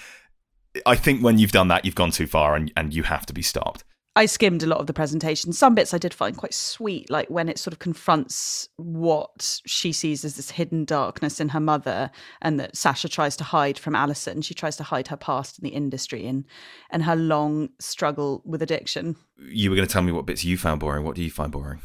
[0.86, 3.34] I think when you've done that, you've gone too far and, and you have to
[3.34, 3.86] be stopped.
[4.16, 5.54] I skimmed a lot of the presentation.
[5.54, 9.94] Some bits I did find quite sweet, like when it sort of confronts what she
[9.94, 13.96] sees as this hidden darkness in her mother, and that Sasha tries to hide from
[13.96, 14.42] Alison.
[14.42, 16.46] She tries to hide her past in the industry and
[16.90, 19.16] and her long struggle with addiction.
[19.38, 21.06] You were going to tell me what bits you found boring.
[21.06, 21.80] What do you find boring?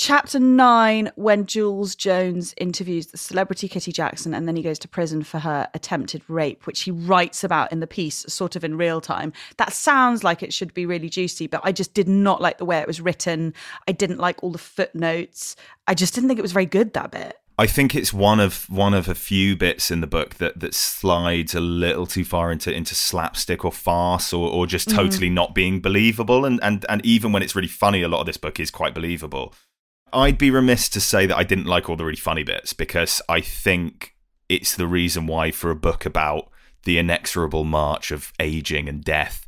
[0.00, 4.88] Chapter nine, when Jules Jones interviews the celebrity Kitty Jackson and then he goes to
[4.88, 8.78] prison for her attempted rape, which he writes about in the piece, sort of in
[8.78, 9.30] real time.
[9.58, 12.64] That sounds like it should be really juicy, but I just did not like the
[12.64, 13.52] way it was written.
[13.86, 15.54] I didn't like all the footnotes.
[15.86, 17.36] I just didn't think it was very good, that bit.
[17.58, 20.72] I think it's one of one of a few bits in the book that that
[20.72, 24.96] slides a little too far into into slapstick or farce or, or just mm-hmm.
[24.96, 25.34] totally mm.
[25.34, 28.38] not being believable and, and and even when it's really funny a lot of this
[28.38, 29.52] book is quite believable.
[30.12, 33.22] I'd be remiss to say that I didn't like all the really funny bits because
[33.28, 34.14] I think
[34.48, 36.50] it's the reason why, for a book about
[36.84, 39.46] the inexorable march of aging and death,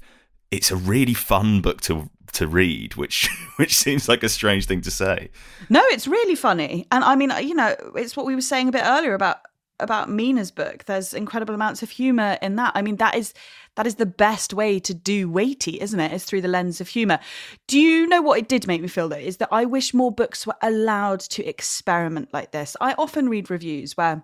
[0.51, 4.81] it's a really fun book to to read, which which seems like a strange thing
[4.83, 5.31] to say.
[5.69, 8.73] No, it's really funny, and I mean, you know, it's what we were saying a
[8.73, 9.39] bit earlier about
[9.81, 10.85] about Meena's book.
[10.85, 12.73] There's incredible amounts of humor in that.
[12.75, 13.35] I mean, that is
[13.77, 16.13] that is the best way to do weighty, isn't it?
[16.13, 17.19] Is through the lens of humor.
[17.67, 19.17] Do you know what it did make me feel though?
[19.17, 22.77] Is that I wish more books were allowed to experiment like this.
[22.81, 24.23] I often read reviews where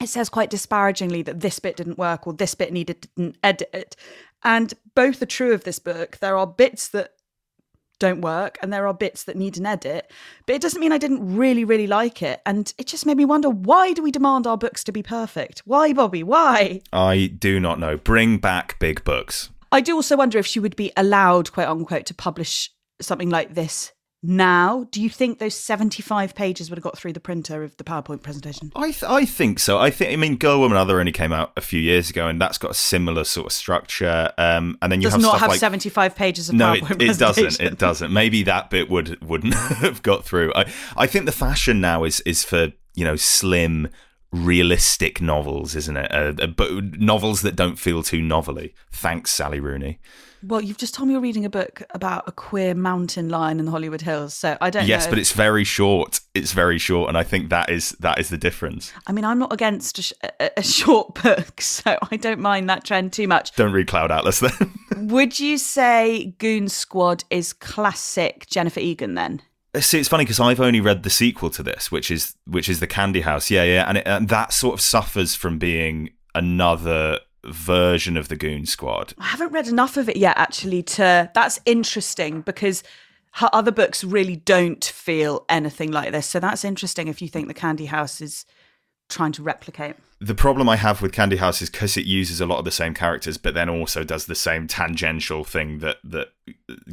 [0.00, 3.96] it says quite disparagingly that this bit didn't work or this bit needed an edit.
[4.44, 6.18] And both are true of this book.
[6.18, 7.14] There are bits that
[7.98, 10.10] don't work and there are bits that need an edit
[10.46, 12.40] but it doesn't mean i didn't really really like it.
[12.46, 15.62] And it just made me wonder why do we demand our books to be perfect?
[15.64, 16.80] Why bobby why?
[16.92, 17.96] I do not know.
[17.96, 19.50] Bring back big books.
[19.70, 22.70] I do also wonder if she would be allowed quote unquote to publish
[23.00, 27.20] something like this now, do you think those 75 pages would have got through the
[27.20, 28.72] printer of the PowerPoint presentation?
[28.74, 29.78] I th- I think so.
[29.78, 32.40] I think I mean Girl Woman Other only came out a few years ago and
[32.40, 34.32] that's got a similar sort of structure.
[34.36, 37.10] Um, and then you Does have not have like, 75 pages of no, PowerPoint it,
[37.10, 37.60] it doesn't.
[37.60, 38.12] It doesn't.
[38.12, 40.52] Maybe that bit would wouldn't have got through.
[40.56, 40.64] I
[40.96, 43.88] I think the fashion now is is for, you know, slim
[44.32, 46.10] realistic novels, isn't it?
[46.10, 48.74] Uh, uh but novels that don't feel too novelly.
[48.90, 50.00] Thanks, Sally Rooney.
[50.42, 53.64] Well, you've just told me you're reading a book about a queer mountain lion in
[53.64, 54.86] the Hollywood Hills, so I don't.
[54.86, 55.10] Yes, know.
[55.10, 56.20] but it's very short.
[56.34, 58.92] It's very short, and I think that is that is the difference.
[59.06, 60.12] I mean, I'm not against a, sh-
[60.56, 63.52] a short book, so I don't mind that trend too much.
[63.56, 64.74] Don't read Cloud Atlas then.
[65.08, 69.42] Would you say Goon Squad is classic Jennifer Egan then?
[69.74, 72.68] Uh, see, it's funny because I've only read the sequel to this, which is which
[72.68, 73.50] is the Candy House.
[73.50, 77.18] Yeah, yeah, and, it, and that sort of suffers from being another
[77.50, 79.14] version of the Goon Squad.
[79.18, 80.82] I haven't read enough of it yet, actually.
[80.82, 82.82] To that's interesting because
[83.32, 86.26] her other books really don't feel anything like this.
[86.26, 87.08] So that's interesting.
[87.08, 88.46] If you think the Candy House is
[89.08, 89.96] trying to replicate.
[90.20, 92.72] The problem I have with Candy House is because it uses a lot of the
[92.72, 96.28] same characters, but then also does the same tangential thing that that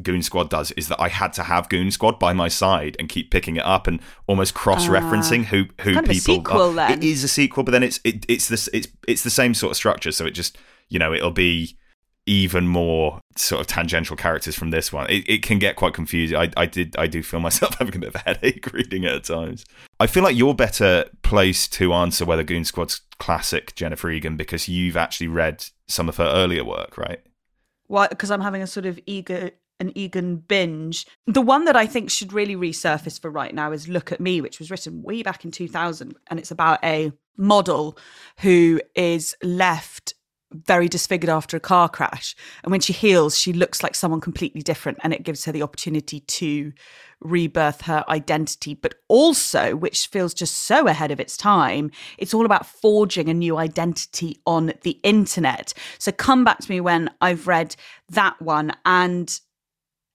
[0.03, 0.69] Goon Squad does.
[0.71, 3.65] Is that I had to have Goon Squad by my side and keep picking it
[3.65, 6.13] up and almost cross referencing uh, who who people.
[6.19, 6.91] sequel, then.
[6.91, 9.71] It is a sequel, but then it's it, it's this it's it's the same sort
[9.71, 10.11] of structure.
[10.11, 10.59] So it just
[10.89, 11.80] you know it'll be
[12.26, 15.09] even more sort of tangential characters from this one.
[15.09, 16.38] It, it can get quite confusing.
[16.38, 19.13] I, I did I do feel myself having a bit of a headache reading it
[19.13, 19.65] at times.
[19.99, 24.67] I feel like you're better placed to answer whether Goon Squad's classic Jennifer Egan because
[24.67, 27.21] you've actually read some of her earlier work, right?
[27.88, 28.07] Why?
[28.07, 31.05] Because I'm having a sort of eager an Egan binge.
[31.28, 34.41] The one that I think should really resurface for right now is Look at Me,
[34.41, 36.15] which was written way back in 2000.
[36.28, 37.97] And it's about a model
[38.39, 40.13] who is left
[40.65, 42.35] very disfigured after a car crash.
[42.63, 44.99] And when she heals, she looks like someone completely different.
[45.03, 46.71] And it gives her the opportunity to
[47.21, 48.73] rebirth her identity.
[48.73, 53.33] But also, which feels just so ahead of its time, it's all about forging a
[53.33, 55.73] new identity on the internet.
[55.97, 57.75] So come back to me when I've read
[58.09, 58.73] that one.
[58.85, 59.39] And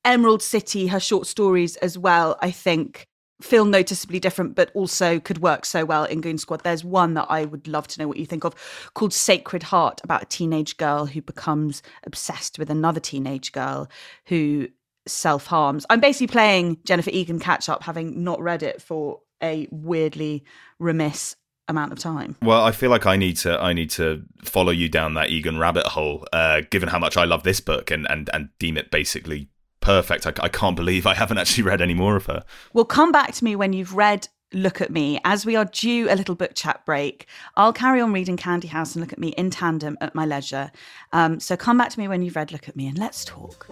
[0.04, 3.06] Emerald City, her short stories as well, I think
[3.40, 6.62] feel noticeably different, but also could work so well in Goon Squad.
[6.62, 8.54] There's one that I would love to know what you think of
[8.94, 13.88] called Sacred Heart about a teenage girl who becomes obsessed with another teenage girl
[14.26, 14.68] who
[15.06, 15.86] self harms.
[15.90, 20.44] I'm basically playing Jennifer Egan catch up, having not read it for a weirdly
[20.78, 21.36] remiss
[21.68, 22.36] amount of time.
[22.42, 25.58] Well, I feel like I need to I need to follow you down that Egan
[25.58, 28.90] rabbit hole, uh, given how much I love this book and and and deem it
[28.90, 29.48] basically
[29.80, 30.26] perfect.
[30.26, 32.44] I, I can't believe I haven't actually read any more of her.
[32.72, 35.20] Well, come back to me when you've read Look at Me.
[35.24, 37.26] As we are due a little book chat break,
[37.56, 40.72] I'll carry on reading Candy House and Look at Me in tandem at my leisure.
[41.12, 43.66] Um, so come back to me when you've read Look at Me and let's talk.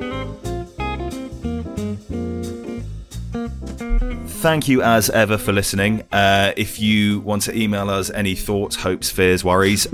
[4.40, 6.04] Thank you as ever for listening.
[6.12, 9.88] Uh, if you want to email us any thoughts, hopes, fears, worries,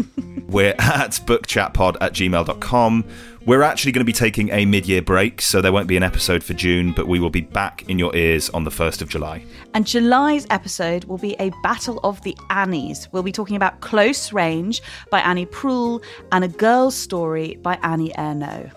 [0.48, 3.04] we're at bookchatpod at gmail.com.
[3.46, 6.02] We're actually going to be taking a mid year break, so there won't be an
[6.02, 9.08] episode for June, but we will be back in your ears on the 1st of
[9.10, 9.44] July.
[9.74, 13.08] And July's episode will be a Battle of the Annies.
[13.12, 14.80] We'll be talking about Close Range
[15.10, 18.70] by Annie Proulx and A Girl's Story by Annie Ernaux.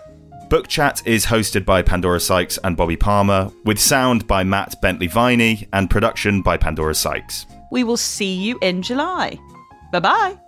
[0.48, 5.06] Book Chat is hosted by Pandora Sykes and Bobby Palmer, with sound by Matt Bentley
[5.06, 7.46] Viney and production by Pandora Sykes.
[7.70, 9.38] We will see you in July.
[9.92, 10.47] Bye bye.